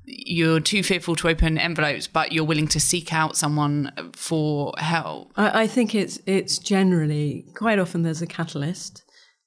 you're 0.06 0.60
too 0.60 0.84
fearful 0.84 1.16
to 1.16 1.30
open 1.30 1.58
envelopes, 1.58 2.06
but 2.06 2.32
you're 2.32 2.44
willing 2.44 2.68
to 2.68 2.80
seek 2.80 3.12
out 3.12 3.36
someone 3.36 3.92
for 4.14 4.76
help. 4.78 5.32
I, 5.36 5.64
I 5.64 5.68
think 5.68 5.96
it's 5.96 6.20
it's 6.28 6.60
generally 6.60 7.44
quite 7.56 7.80
often 7.80 8.04
there's 8.04 8.22
a 8.22 8.28
catalyst 8.28 9.04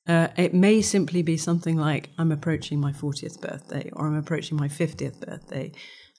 uh, 0.08 0.28
it 0.36 0.52
may 0.52 0.82
simply 0.82 1.22
be 1.22 1.36
something 1.36 1.76
like 1.76 2.10
I'm 2.18 2.32
approaching 2.32 2.80
my 2.80 2.92
40th 2.92 3.40
birthday 3.40 3.90
or 3.92 4.06
I'm 4.06 4.16
approaching 4.16 4.56
my 4.56 4.68
50th 4.68 5.20
birthday, 5.24 5.72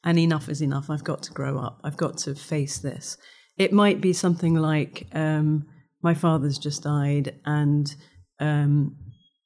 and 0.04 0.18
enough 0.18 0.50
is 0.50 0.62
enough. 0.62 0.90
I've 0.90 1.04
got 1.04 1.24
to 1.24 1.34
grow 1.34 1.58
up. 1.60 1.80
I've 1.84 1.98
got 1.98 2.18
to 2.20 2.36
face 2.36 2.80
this. 2.80 3.18
It 3.58 3.72
might 3.72 4.02
be 4.02 4.14
something 4.14 4.56
like 4.56 5.08
um, 5.14 5.66
my 6.02 6.14
father's 6.14 6.58
just 6.58 6.84
died, 6.84 7.40
and 7.46 7.94
um, 8.40 8.96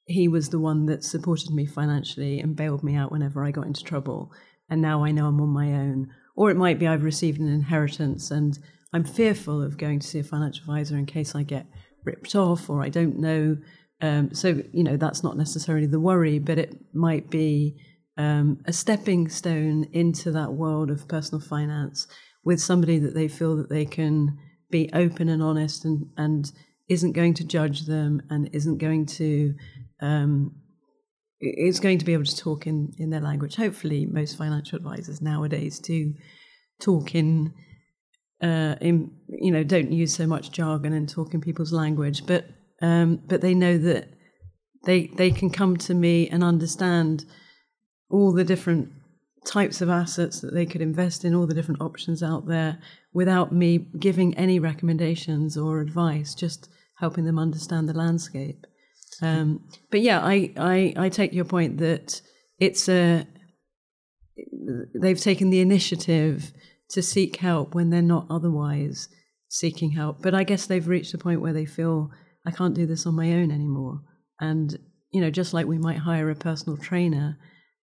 he 0.08 0.28
was 0.28 0.50
the 0.50 0.60
one 0.60 0.86
that 0.86 1.04
supported 1.04 1.52
me 1.52 1.66
financially 1.66 2.40
and 2.40 2.56
bailed 2.56 2.84
me 2.84 2.96
out 2.96 3.12
whenever 3.12 3.44
I 3.44 3.52
got 3.52 3.68
into 3.68 3.84
trouble. 3.84 4.32
And 4.70 4.82
now 4.82 5.04
I 5.04 5.12
know 5.12 5.28
I'm 5.28 5.42
on 5.42 5.50
my 5.50 5.74
own. 5.74 6.08
Or 6.36 6.50
it 6.50 6.58
might 6.58 6.80
be 6.80 6.88
I've 6.88 7.04
received 7.04 7.40
an 7.40 7.48
inheritance 7.48 8.32
and 8.32 8.58
I'm 8.94 9.04
fearful 9.04 9.62
of 9.62 9.78
going 9.78 10.00
to 10.00 10.08
see 10.08 10.20
a 10.20 10.24
financial 10.24 10.62
advisor 10.62 10.98
in 10.98 11.06
case 11.06 11.36
I 11.36 11.44
get 11.44 11.66
ripped 12.06 12.36
off 12.36 12.70
or 12.70 12.82
I 12.82 12.90
don't 12.90 13.20
know. 13.20 13.58
Um, 14.02 14.34
so, 14.34 14.62
you 14.72 14.84
know, 14.84 14.98
that's 14.98 15.24
not 15.24 15.38
necessarily 15.38 15.88
the 15.88 16.00
worry, 16.00 16.40
but 16.40 16.58
it 16.58 16.76
might 16.94 17.30
be 17.30 17.76
um, 18.18 18.60
a 18.66 18.74
stepping 18.74 19.28
stone 19.30 19.88
into 19.94 20.32
that 20.32 20.54
world 20.54 20.92
of 20.92 21.08
personal 21.08 21.42
finance 21.42 22.08
with 22.44 22.62
somebody 22.62 23.00
that 23.00 23.14
they 23.14 23.28
feel 23.28 23.56
that 23.58 23.70
they 23.70 23.86
can 23.86 24.38
be 24.70 24.90
open 24.94 25.30
and 25.30 25.42
honest 25.42 25.86
and, 25.86 26.08
and 26.18 26.52
isn't 26.90 27.14
going 27.14 27.34
to 27.36 27.44
judge 27.44 27.86
them 27.86 28.22
and 28.30 28.50
isn't 28.54 28.78
going 28.78 29.06
to 29.06 29.54
um, 30.02 30.56
is 31.40 31.80
going 31.80 32.00
to 32.00 32.06
be 32.06 32.14
able 32.14 32.24
to 32.24 32.38
talk 32.38 32.66
in, 32.66 32.94
in 32.98 33.10
their 33.10 33.22
language. 33.22 33.56
Hopefully, 33.56 34.06
most 34.06 34.38
financial 34.38 34.78
advisors 34.78 35.22
nowadays 35.22 35.80
do 35.80 36.14
talk 36.80 37.16
in 37.16 37.54
uh, 38.42 38.76
in 38.82 39.12
you 39.28 39.52
know 39.52 39.64
don't 39.64 39.92
use 39.92 40.14
so 40.14 40.28
much 40.28 40.52
jargon 40.52 40.94
and 40.94 41.10
talk 41.10 41.34
in 41.34 41.42
people's 41.42 41.74
language, 41.74 42.26
but 42.26 42.46
um, 42.82 43.22
but 43.28 43.42
they 43.42 43.54
know 43.54 43.78
that 43.78 44.10
they 44.86 45.08
they 45.18 45.32
can 45.32 45.50
come 45.50 45.78
to 45.78 45.94
me 45.94 46.30
and 46.30 46.44
understand 46.44 47.26
all 48.10 48.32
the 48.32 48.44
different 48.44 48.90
types 49.46 49.82
of 49.82 49.90
assets 49.90 50.42
that 50.42 50.54
they 50.54 50.66
could 50.66 50.82
invest 50.82 51.24
in, 51.24 51.34
all 51.34 51.48
the 51.48 51.54
different 51.54 51.82
options 51.82 52.22
out 52.22 52.48
there, 52.48 52.80
without 53.14 53.52
me 53.52 53.88
giving 54.00 54.36
any 54.36 54.60
recommendations 54.60 55.58
or 55.58 55.80
advice, 55.80 56.36
just 56.36 56.70
helping 57.00 57.26
them 57.26 57.40
understand 57.40 57.88
the 57.88 57.94
landscape. 57.94 58.66
Um, 59.22 59.68
but 59.90 60.02
yeah, 60.02 60.20
I, 60.20 60.52
I, 60.58 60.94
I 60.98 61.10
take 61.10 61.34
your 61.34 61.46
point 61.46 61.78
that 61.78 62.22
it's 62.60 62.88
a 62.88 63.26
they've 64.94 65.20
taken 65.20 65.50
the 65.50 65.62
initiative 65.62 66.52
to 66.90 67.02
seek 67.02 67.38
help 67.38 67.74
when 67.74 67.90
they're 67.90 68.02
not 68.02 68.28
otherwise 68.30 69.10
seeking 69.50 69.92
help. 69.92 70.22
But 70.22 70.36
I 70.36 70.44
guess 70.44 70.66
they've 70.66 70.88
reached 70.88 71.14
a 71.14 71.18
point 71.18 71.42
where 71.42 71.54
they 71.54 71.66
feel 71.66 72.12
I 72.48 72.52
can't 72.52 72.74
do 72.74 72.86
this 72.86 73.06
on 73.06 73.14
my 73.14 73.34
own 73.34 73.52
anymore. 73.52 74.00
And 74.40 74.78
you 75.12 75.22
know, 75.22 75.30
just 75.30 75.54
like 75.54 75.68
we 75.68 75.78
might 75.78 75.98
hire 75.98 76.30
a 76.30 76.36
personal 76.36 76.78
trainer 76.78 77.38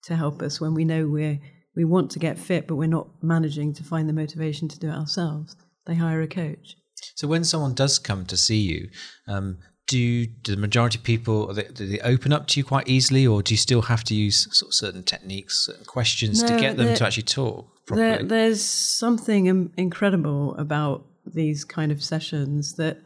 to 0.05 0.17
help 0.17 0.43
us 0.43 0.61
when 0.61 0.75
we 0.75 0.85
know 0.85 1.07
we're 1.07 1.39
we 1.77 1.85
want 1.85 2.11
to 2.13 2.19
get 2.19 2.39
fit, 2.39 2.67
but 2.67 2.77
we're 2.77 2.89
not 2.89 3.09
managing 3.23 3.75
to 3.75 3.83
find 3.83 4.09
the 4.09 4.13
motivation 4.13 4.69
to 4.69 4.79
do 4.79 4.89
it 4.89 4.95
ourselves. 4.95 5.57
They 5.87 5.97
hire 5.97 6.23
a 6.23 6.29
coach. 6.29 6.77
So 7.17 7.29
when 7.29 7.45
someone 7.45 7.75
does 7.75 7.99
come 7.99 8.25
to 8.27 8.37
see 8.37 8.59
you, 8.59 8.89
um, 9.29 9.59
do, 9.87 10.27
do 10.27 10.55
the 10.55 10.61
majority 10.61 10.99
of 10.99 11.05
people 11.05 11.53
they, 11.53 11.65
do 11.65 11.87
they 11.87 12.01
open 12.01 12.33
up 12.33 12.47
to 12.49 12.61
you 12.61 12.65
quite 12.65 12.89
easily, 12.89 13.27
or 13.27 13.43
do 13.43 13.53
you 13.53 13.59
still 13.59 13.83
have 13.83 14.05
to 14.05 14.15
use 14.15 14.49
sort 14.57 14.71
of 14.71 14.75
certain 14.75 15.03
techniques, 15.03 15.67
certain 15.67 15.85
questions 15.85 16.43
no, 16.43 16.49
to 16.49 16.61
get 16.61 16.77
them 16.77 16.95
to 16.95 17.05
actually 17.05 17.25
talk 17.25 17.69
properly? 17.87 18.19
There, 18.19 18.25
there's 18.25 18.63
something 18.63 19.73
incredible 19.77 20.55
about 20.57 21.05
these 21.27 21.65
kind 21.65 21.93
of 21.93 22.03
sessions 22.03 22.77
that 22.77 22.99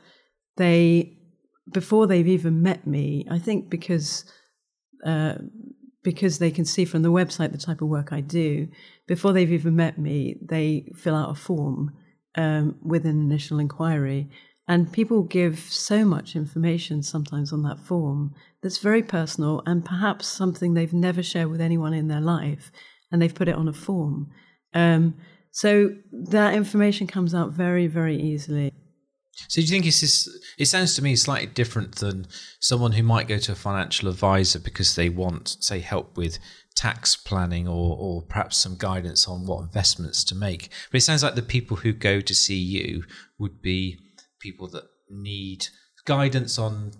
they 0.57 1.17
before 1.72 2.07
they've 2.07 2.26
even 2.26 2.62
met 2.62 2.87
me. 2.87 3.26
I 3.31 3.38
think 3.38 3.70
because 3.70 4.24
uh, 5.04 5.35
because 6.02 6.38
they 6.38 6.50
can 6.50 6.64
see 6.64 6.85
from 6.85 7.02
the 7.02 7.12
website 7.12 7.52
the 7.52 7.59
type 7.59 7.83
of 7.83 7.88
work 7.88 8.12
I 8.12 8.20
do. 8.20 8.68
Before 9.07 9.33
they've 9.33 9.52
even 9.52 9.76
met 9.76 9.98
me, 9.98 10.37
they 10.42 10.90
fill 10.94 11.14
out 11.14 11.31
a 11.31 11.35
form 11.35 11.92
um, 12.37 12.76
with 12.83 13.04
an 13.04 13.20
initial 13.20 13.59
inquiry 13.59 14.31
and 14.68 14.92
people 14.92 15.22
give 15.22 15.59
so 15.59 16.04
much 16.04 16.37
information 16.37 17.02
sometimes 17.02 17.52
on 17.52 17.62
that 17.62 17.81
form 17.81 18.35
that's 18.62 18.78
very 18.78 19.02
personal 19.02 19.62
and 19.64 19.85
perhaps 19.85 20.26
something 20.26 20.74
they've 20.74 20.92
never 20.92 21.22
shared 21.22 21.48
with 21.48 21.62
anyone 21.62 21.94
in 21.94 22.09
their 22.09 22.20
life, 22.20 22.70
and 23.11 23.20
they've 23.20 23.35
put 23.35 23.48
it 23.48 23.54
on 23.54 23.66
a 23.66 23.72
form. 23.72 24.31
Um, 24.74 25.14
so 25.50 25.94
that 26.12 26.54
information 26.54 27.07
comes 27.07 27.35
out 27.35 27.52
very, 27.52 27.87
very 27.87 28.20
easily. 28.20 28.70
So 29.48 29.61
do 29.61 29.62
you 29.62 29.68
think 29.68 29.87
it's 29.87 30.01
this, 30.01 30.29
it 30.59 30.66
sounds 30.66 30.94
to 30.96 31.03
me 31.03 31.14
slightly 31.16 31.46
different 31.46 31.96
than 31.96 32.27
someone 32.61 32.92
who 32.92 33.03
might 33.03 33.29
go 33.29 33.38
to 33.38 33.53
a 33.53 33.57
financial 33.57 34.09
advisor 34.09 34.59
because 34.59 34.94
they 34.94 35.09
want, 35.09 35.57
say, 35.61 35.79
help 35.81 36.16
with 36.16 36.38
tax 36.74 37.16
planning 37.16 37.66
or, 37.66 37.96
or 37.98 38.22
perhaps 38.22 38.57
some 38.57 38.77
guidance 38.77 39.27
on 39.27 39.46
what 39.46 39.62
investments 39.62 40.24
to 40.24 40.35
make. 40.35 40.70
But 40.90 40.98
it 40.98 41.05
sounds 41.05 41.22
like 41.22 41.35
the 41.35 41.42
people 41.42 41.79
who 41.79 41.92
go 41.92 42.20
to 42.20 42.35
see 42.35 42.59
you 42.59 43.05
would 43.38 43.62
be 43.62 43.98
people 44.40 44.68
that 44.68 44.85
need 45.11 45.66
guidance 46.05 46.59
on 46.59 46.92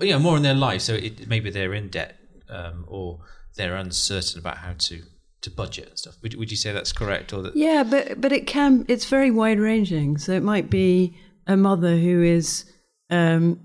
you 0.00 0.12
know 0.12 0.18
more 0.18 0.36
in 0.36 0.42
their 0.42 0.54
life. 0.54 0.82
So 0.82 0.94
it, 0.94 1.28
maybe 1.28 1.50
they're 1.50 1.74
in 1.74 1.88
debt 1.88 2.16
um, 2.48 2.84
or 2.88 3.20
they're 3.56 3.76
uncertain 3.76 4.38
about 4.38 4.58
how 4.58 4.74
to 4.78 5.02
to 5.42 5.50
budget 5.50 5.88
and 5.88 5.98
stuff. 5.98 6.16
Would, 6.22 6.34
would 6.34 6.50
you 6.50 6.56
say 6.56 6.72
that's 6.72 6.92
correct 6.92 7.32
or 7.32 7.42
that? 7.42 7.56
Yeah, 7.56 7.82
but 7.82 8.20
but 8.20 8.32
it 8.32 8.46
can 8.46 8.84
it's 8.88 9.06
very 9.06 9.30
wide 9.30 9.58
ranging. 9.58 10.18
So 10.18 10.32
it 10.32 10.42
might 10.42 10.70
be 10.70 11.16
a 11.50 11.56
mother 11.56 11.96
who 11.96 12.22
is 12.22 12.64
um, 13.10 13.60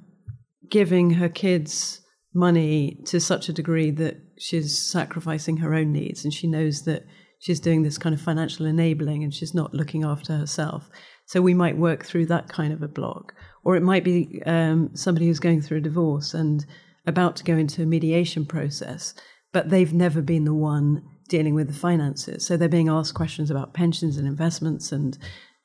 giving 0.70 1.12
her 1.12 1.30
kids 1.30 2.02
money 2.34 3.00
to 3.06 3.20
such 3.20 3.48
a 3.48 3.54
degree 3.54 3.92
that 3.92 4.18
she's 4.40 4.78
sacrificing 4.78 5.58
her 5.58 5.76
own 5.76 5.94
needs, 5.94 6.24
and 6.24 6.34
she 6.34 6.48
knows 6.48 6.82
that 6.86 7.06
she's 7.40 7.60
doing 7.60 7.84
this 7.84 8.00
kind 8.00 8.16
of 8.16 8.20
financial 8.20 8.66
enabling, 8.66 9.24
and 9.24 9.34
she's 9.34 9.54
not 9.54 9.76
looking 9.76 10.04
after 10.04 10.36
herself. 10.36 10.90
So 11.28 11.42
we 11.42 11.54
might 11.54 11.78
work 11.78 12.04
through 12.04 12.26
that 12.28 12.50
kind 12.50 12.74
of 12.74 12.82
a 12.82 12.88
block. 12.88 13.34
Or 13.64 13.76
it 13.76 13.84
might 13.84 14.04
be 14.04 14.42
um, 14.48 14.90
somebody 14.96 15.28
who's 15.28 15.40
going 15.40 15.62
through 15.62 15.78
a 15.78 15.82
divorce 15.82 16.34
and 16.34 16.66
about 17.06 17.36
to 17.36 17.44
go 17.44 17.56
into 17.56 17.84
a 17.84 17.86
mediation 17.86 18.48
process, 18.48 19.14
but 19.54 19.70
they've 19.70 19.94
never 19.94 20.24
been 20.24 20.46
the 20.46 20.56
one 20.56 21.04
dealing 21.30 21.54
with 21.54 21.68
the 21.68 21.74
finances. 21.74 22.46
So 22.46 22.58
they're 22.58 22.68
being 22.68 22.90
asked 22.90 23.14
questions 23.14 23.52
about 23.52 23.76
pensions 23.76 24.18
and 24.18 24.28
investments 24.28 24.92
and 24.92 25.18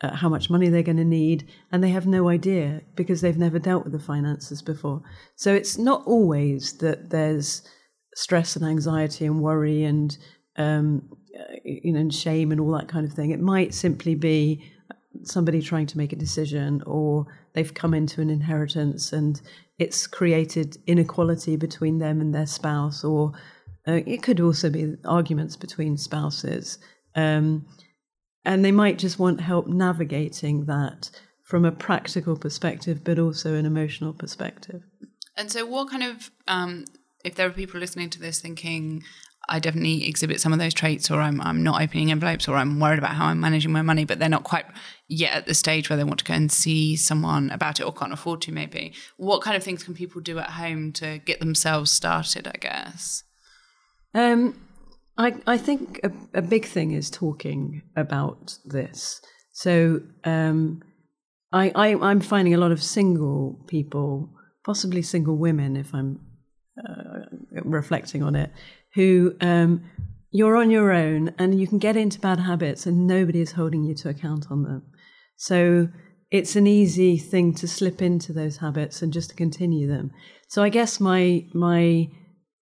uh, 0.02 0.14
how 0.14 0.28
much 0.28 0.50
money 0.50 0.68
they're 0.68 0.82
going 0.82 0.96
to 0.96 1.04
need, 1.04 1.48
and 1.72 1.82
they 1.82 1.90
have 1.90 2.06
no 2.06 2.28
idea 2.28 2.82
because 2.94 3.20
they've 3.20 3.36
never 3.36 3.58
dealt 3.58 3.84
with 3.84 3.92
the 3.92 3.98
finances 3.98 4.62
before. 4.62 5.02
So 5.36 5.54
it's 5.54 5.78
not 5.78 6.02
always 6.06 6.78
that 6.78 7.10
there's 7.10 7.62
stress 8.14 8.56
and 8.56 8.64
anxiety 8.64 9.26
and 9.26 9.40
worry 9.40 9.84
and 9.84 10.16
um, 10.56 11.08
uh, 11.38 11.54
you 11.64 11.92
know 11.92 12.00
and 12.00 12.14
shame 12.14 12.50
and 12.50 12.60
all 12.60 12.72
that 12.72 12.88
kind 12.88 13.06
of 13.06 13.12
thing. 13.12 13.30
It 13.30 13.40
might 13.40 13.74
simply 13.74 14.14
be 14.14 14.64
somebody 15.22 15.60
trying 15.60 15.86
to 15.86 15.98
make 15.98 16.12
a 16.12 16.16
decision 16.16 16.82
or 16.86 17.26
they've 17.52 17.74
come 17.74 17.94
into 17.94 18.20
an 18.20 18.30
inheritance 18.30 19.12
and 19.12 19.40
it's 19.78 20.06
created 20.06 20.76
inequality 20.86 21.56
between 21.56 21.98
them 21.98 22.20
and 22.20 22.34
their 22.34 22.46
spouse 22.46 23.04
or 23.04 23.32
uh, 23.88 24.00
it 24.06 24.22
could 24.22 24.40
also 24.40 24.70
be 24.70 24.94
arguments 25.04 25.56
between 25.56 25.96
spouses 25.96 26.78
um, 27.16 27.66
and 28.44 28.64
they 28.64 28.72
might 28.72 28.98
just 28.98 29.18
want 29.18 29.40
help 29.40 29.66
navigating 29.66 30.64
that 30.66 31.10
from 31.42 31.64
a 31.64 31.72
practical 31.72 32.36
perspective 32.36 33.02
but 33.04 33.18
also 33.18 33.54
an 33.54 33.66
emotional 33.66 34.12
perspective 34.12 34.82
and 35.36 35.50
so 35.50 35.64
what 35.64 35.90
kind 35.90 36.02
of 36.02 36.30
um, 36.48 36.84
if 37.24 37.34
there 37.34 37.46
are 37.46 37.52
people 37.52 37.80
listening 37.80 38.10
to 38.10 38.20
this 38.20 38.40
thinking 38.40 39.02
I 39.50 39.58
definitely 39.58 40.06
exhibit 40.06 40.40
some 40.40 40.52
of 40.52 40.60
those 40.60 40.72
traits, 40.72 41.10
or 41.10 41.20
I'm, 41.20 41.40
I'm 41.40 41.62
not 41.62 41.82
opening 41.82 42.12
envelopes, 42.12 42.46
or 42.46 42.54
I'm 42.54 42.78
worried 42.78 42.98
about 42.98 43.16
how 43.16 43.26
I'm 43.26 43.40
managing 43.40 43.72
my 43.72 43.82
money, 43.82 44.04
but 44.04 44.20
they're 44.20 44.28
not 44.28 44.44
quite 44.44 44.66
yet 45.08 45.34
at 45.34 45.46
the 45.46 45.54
stage 45.54 45.90
where 45.90 45.96
they 45.96 46.04
want 46.04 46.20
to 46.20 46.24
go 46.24 46.34
and 46.34 46.52
see 46.52 46.94
someone 46.94 47.50
about 47.50 47.80
it 47.80 47.82
or 47.84 47.92
can't 47.92 48.12
afford 48.12 48.42
to, 48.42 48.52
maybe. 48.52 48.94
What 49.16 49.42
kind 49.42 49.56
of 49.56 49.64
things 49.64 49.82
can 49.82 49.94
people 49.94 50.20
do 50.20 50.38
at 50.38 50.50
home 50.50 50.92
to 50.94 51.18
get 51.18 51.40
themselves 51.40 51.90
started, 51.90 52.46
I 52.46 52.58
guess? 52.60 53.24
Um, 54.14 54.54
I, 55.20 55.34
I 55.46 55.58
think 55.58 56.00
a, 56.02 56.10
a 56.38 56.42
big 56.42 56.64
thing 56.64 56.92
is 56.92 57.10
talking 57.10 57.82
about 57.94 58.56
this. 58.64 59.20
So 59.52 60.00
um, 60.24 60.82
I, 61.52 61.70
I, 61.74 61.88
I'm 61.96 62.20
finding 62.20 62.54
a 62.54 62.58
lot 62.58 62.72
of 62.72 62.82
single 62.82 63.62
people, 63.68 64.30
possibly 64.64 65.02
single 65.02 65.36
women, 65.36 65.76
if 65.76 65.94
I'm 65.94 66.20
uh, 66.78 67.36
reflecting 67.64 68.22
on 68.22 68.34
it, 68.34 68.50
who 68.94 69.34
um, 69.42 69.84
you're 70.30 70.56
on 70.56 70.70
your 70.70 70.90
own 70.90 71.34
and 71.38 71.60
you 71.60 71.66
can 71.66 71.78
get 71.78 71.98
into 71.98 72.18
bad 72.18 72.40
habits 72.40 72.86
and 72.86 73.06
nobody 73.06 73.42
is 73.42 73.52
holding 73.52 73.84
you 73.84 73.94
to 73.96 74.08
account 74.08 74.46
on 74.50 74.62
them. 74.62 74.82
So 75.36 75.88
it's 76.30 76.56
an 76.56 76.66
easy 76.66 77.18
thing 77.18 77.52
to 77.56 77.68
slip 77.68 78.00
into 78.00 78.32
those 78.32 78.56
habits 78.56 79.02
and 79.02 79.12
just 79.12 79.30
to 79.30 79.36
continue 79.36 79.86
them. 79.86 80.12
So 80.48 80.62
I 80.62 80.70
guess 80.70 80.98
my 80.98 81.44
my 81.52 82.08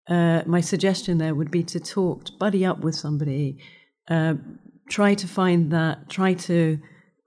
uh, 0.09 0.43
my 0.47 0.61
suggestion 0.61 1.19
there 1.19 1.35
would 1.35 1.51
be 1.51 1.63
to 1.65 1.81
talk, 1.81 2.27
buddy 2.39 2.65
up 2.65 2.81
with 2.81 2.95
somebody, 2.95 3.59
uh, 4.09 4.35
try 4.89 5.15
to 5.15 5.27
find 5.27 5.71
that, 5.71 6.09
try 6.09 6.35
to 6.35 6.79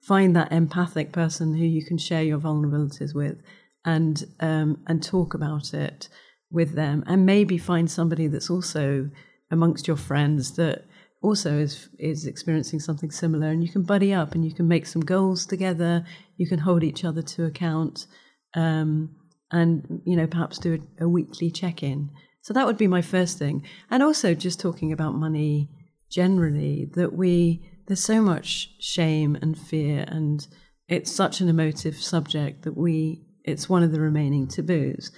find 0.02 0.36
that 0.36 0.52
empathic 0.52 1.12
person 1.12 1.54
who 1.54 1.65
you 1.65 1.86
can 1.86 1.98
share 1.98 2.24
your 2.24 2.39
vulnerabilities 2.39 3.13
with, 3.13 3.38
and 3.86 4.24
um, 4.39 4.84
and 4.88 5.04
talk 5.04 5.34
about 5.34 5.74
it 5.74 6.10
with 6.50 6.74
them. 6.74 7.04
And 7.06 7.26
maybe 7.26 7.58
find 7.58 7.89
somebody 7.89 8.28
that's 8.28 8.50
also 8.50 9.10
amongst 9.52 9.88
your 9.88 9.98
friends 9.98 10.56
that 10.56 10.86
also 11.22 11.60
is 11.60 11.88
is 12.00 12.26
experiencing 12.26 12.80
something 12.80 13.12
similar. 13.12 13.48
And 13.48 13.63
you 13.63 13.72
can 13.72 13.84
buddy 13.84 14.12
up 14.12 14.34
and 14.34 14.44
you 14.44 14.54
can 14.54 14.67
make 14.67 14.88
some 14.88 15.02
goals 15.04 15.46
together. 15.46 16.04
You 16.38 16.48
can 16.48 16.60
hold 16.60 16.84
each 16.84 17.06
other 17.06 17.22
to 17.22 17.46
account 17.46 18.08
um, 18.56 19.15
and 19.52 20.02
you 20.06 20.15
know 20.15 20.28
perhaps 20.28 20.58
do 20.58 20.80
a, 21.00 21.06
a 21.06 21.08
weekly 21.08 21.52
check-in 21.52 22.10
so 22.42 22.54
that 22.54 22.66
would 22.66 22.78
be 22.78 22.88
my 22.88 23.02
first 23.02 23.38
thing 23.38 23.66
and 23.90 24.02
also 24.04 24.34
just 24.34 24.60
talking 24.60 24.92
about 24.92 25.14
money 25.14 25.70
generally 26.10 26.90
that 26.94 27.14
we 27.14 27.68
there's 27.88 28.04
so 28.04 28.22
much 28.22 28.70
shame 28.80 29.38
and 29.42 29.58
fear 29.58 30.06
and 30.08 30.48
it's 30.88 31.12
such 31.12 31.40
an 31.40 31.48
emotive 31.48 31.96
subject 31.96 32.64
that 32.64 32.76
we 32.76 33.24
it's 33.44 33.70
one 33.70 33.84
of 33.84 33.92
the 33.92 34.00
remaining 34.00 34.48
taboos, 34.48 35.12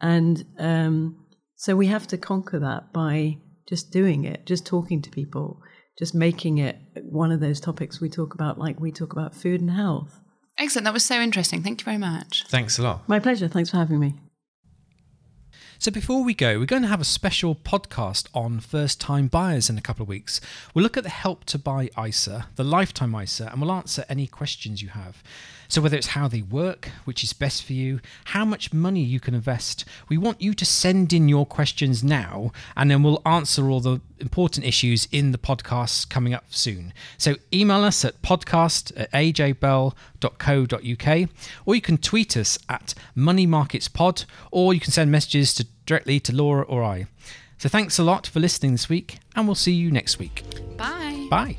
and 0.00 0.44
um, 0.58 1.16
so 1.56 1.76
we 1.76 1.86
have 1.86 2.06
to 2.08 2.18
conquer 2.18 2.58
that 2.58 2.92
by 2.92 3.38
just 3.68 3.90
doing 3.90 4.24
it, 4.24 4.46
just 4.46 4.66
talking 4.66 5.00
to 5.02 5.10
people, 5.10 5.60
just 5.98 6.14
making 6.14 6.58
it 6.58 6.76
one 7.02 7.32
of 7.32 7.40
those 7.40 7.60
topics 7.60 8.00
we 8.00 8.08
talk 8.08 8.34
about, 8.34 8.58
like 8.58 8.80
we 8.80 8.90
talk 8.90 9.12
about 9.12 9.34
food 9.34 9.60
and 9.60 9.70
health. 9.70 10.20
Excellent. 10.58 10.84
That 10.84 10.94
was 10.94 11.04
so 11.04 11.20
interesting. 11.20 11.62
Thank 11.62 11.80
you 11.80 11.84
very 11.84 11.98
much. 11.98 12.44
Thanks 12.48 12.78
a 12.78 12.82
lot. 12.82 13.08
My 13.08 13.18
pleasure. 13.18 13.48
Thanks 13.48 13.70
for 13.70 13.76
having 13.76 13.98
me. 13.98 14.14
So 15.82 15.90
before 15.90 16.22
we 16.22 16.34
go, 16.34 16.58
we're 16.58 16.66
going 16.66 16.82
to 16.82 16.88
have 16.88 17.00
a 17.00 17.06
special 17.06 17.54
podcast 17.54 18.26
on 18.34 18.60
first-time 18.60 19.28
buyers 19.28 19.70
in 19.70 19.78
a 19.78 19.80
couple 19.80 20.02
of 20.02 20.10
weeks. 20.10 20.38
We'll 20.74 20.82
look 20.82 20.98
at 20.98 21.04
the 21.04 21.08
Help 21.08 21.46
to 21.46 21.58
Buy 21.58 21.88
ISA, 21.98 22.48
the 22.56 22.64
Lifetime 22.64 23.14
ISA, 23.14 23.50
and 23.50 23.62
we'll 23.62 23.72
answer 23.72 24.04
any 24.06 24.26
questions 24.26 24.82
you 24.82 24.90
have. 24.90 25.22
So 25.70 25.80
whether 25.80 25.96
it's 25.96 26.08
how 26.08 26.26
they 26.26 26.42
work, 26.42 26.90
which 27.04 27.22
is 27.22 27.32
best 27.32 27.62
for 27.64 27.74
you, 27.74 28.00
how 28.24 28.44
much 28.44 28.72
money 28.72 29.02
you 29.02 29.20
can 29.20 29.34
invest, 29.34 29.84
we 30.08 30.18
want 30.18 30.42
you 30.42 30.52
to 30.52 30.64
send 30.66 31.12
in 31.12 31.28
your 31.28 31.46
questions 31.46 32.02
now, 32.02 32.50
and 32.76 32.90
then 32.90 33.04
we'll 33.04 33.22
answer 33.24 33.70
all 33.70 33.78
the 33.78 34.00
important 34.18 34.66
issues 34.66 35.06
in 35.12 35.30
the 35.30 35.38
podcasts 35.38 36.06
coming 36.08 36.34
up 36.34 36.46
soon. 36.50 36.92
So 37.16 37.36
email 37.54 37.84
us 37.84 38.04
at 38.04 38.20
podcast 38.20 38.92
at 38.96 39.12
ajbell.co.uk, 39.12 39.94
or 41.64 41.74
you 41.76 41.80
can 41.80 41.98
tweet 41.98 42.36
us 42.36 42.58
at 42.68 42.94
moneymarketspod, 43.16 44.24
or 44.50 44.74
you 44.74 44.80
can 44.80 44.90
send 44.90 45.12
messages 45.12 45.54
to 45.54 45.68
directly 45.86 46.18
to 46.18 46.34
Laura 46.34 46.64
or 46.64 46.82
I. 46.82 47.06
So 47.58 47.68
thanks 47.68 47.96
a 47.96 48.02
lot 48.02 48.26
for 48.26 48.40
listening 48.40 48.72
this 48.72 48.88
week, 48.88 49.20
and 49.36 49.46
we'll 49.46 49.54
see 49.54 49.72
you 49.72 49.92
next 49.92 50.18
week. 50.18 50.42
Bye. 50.76 51.28
Bye. 51.30 51.58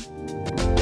Música 0.00 0.79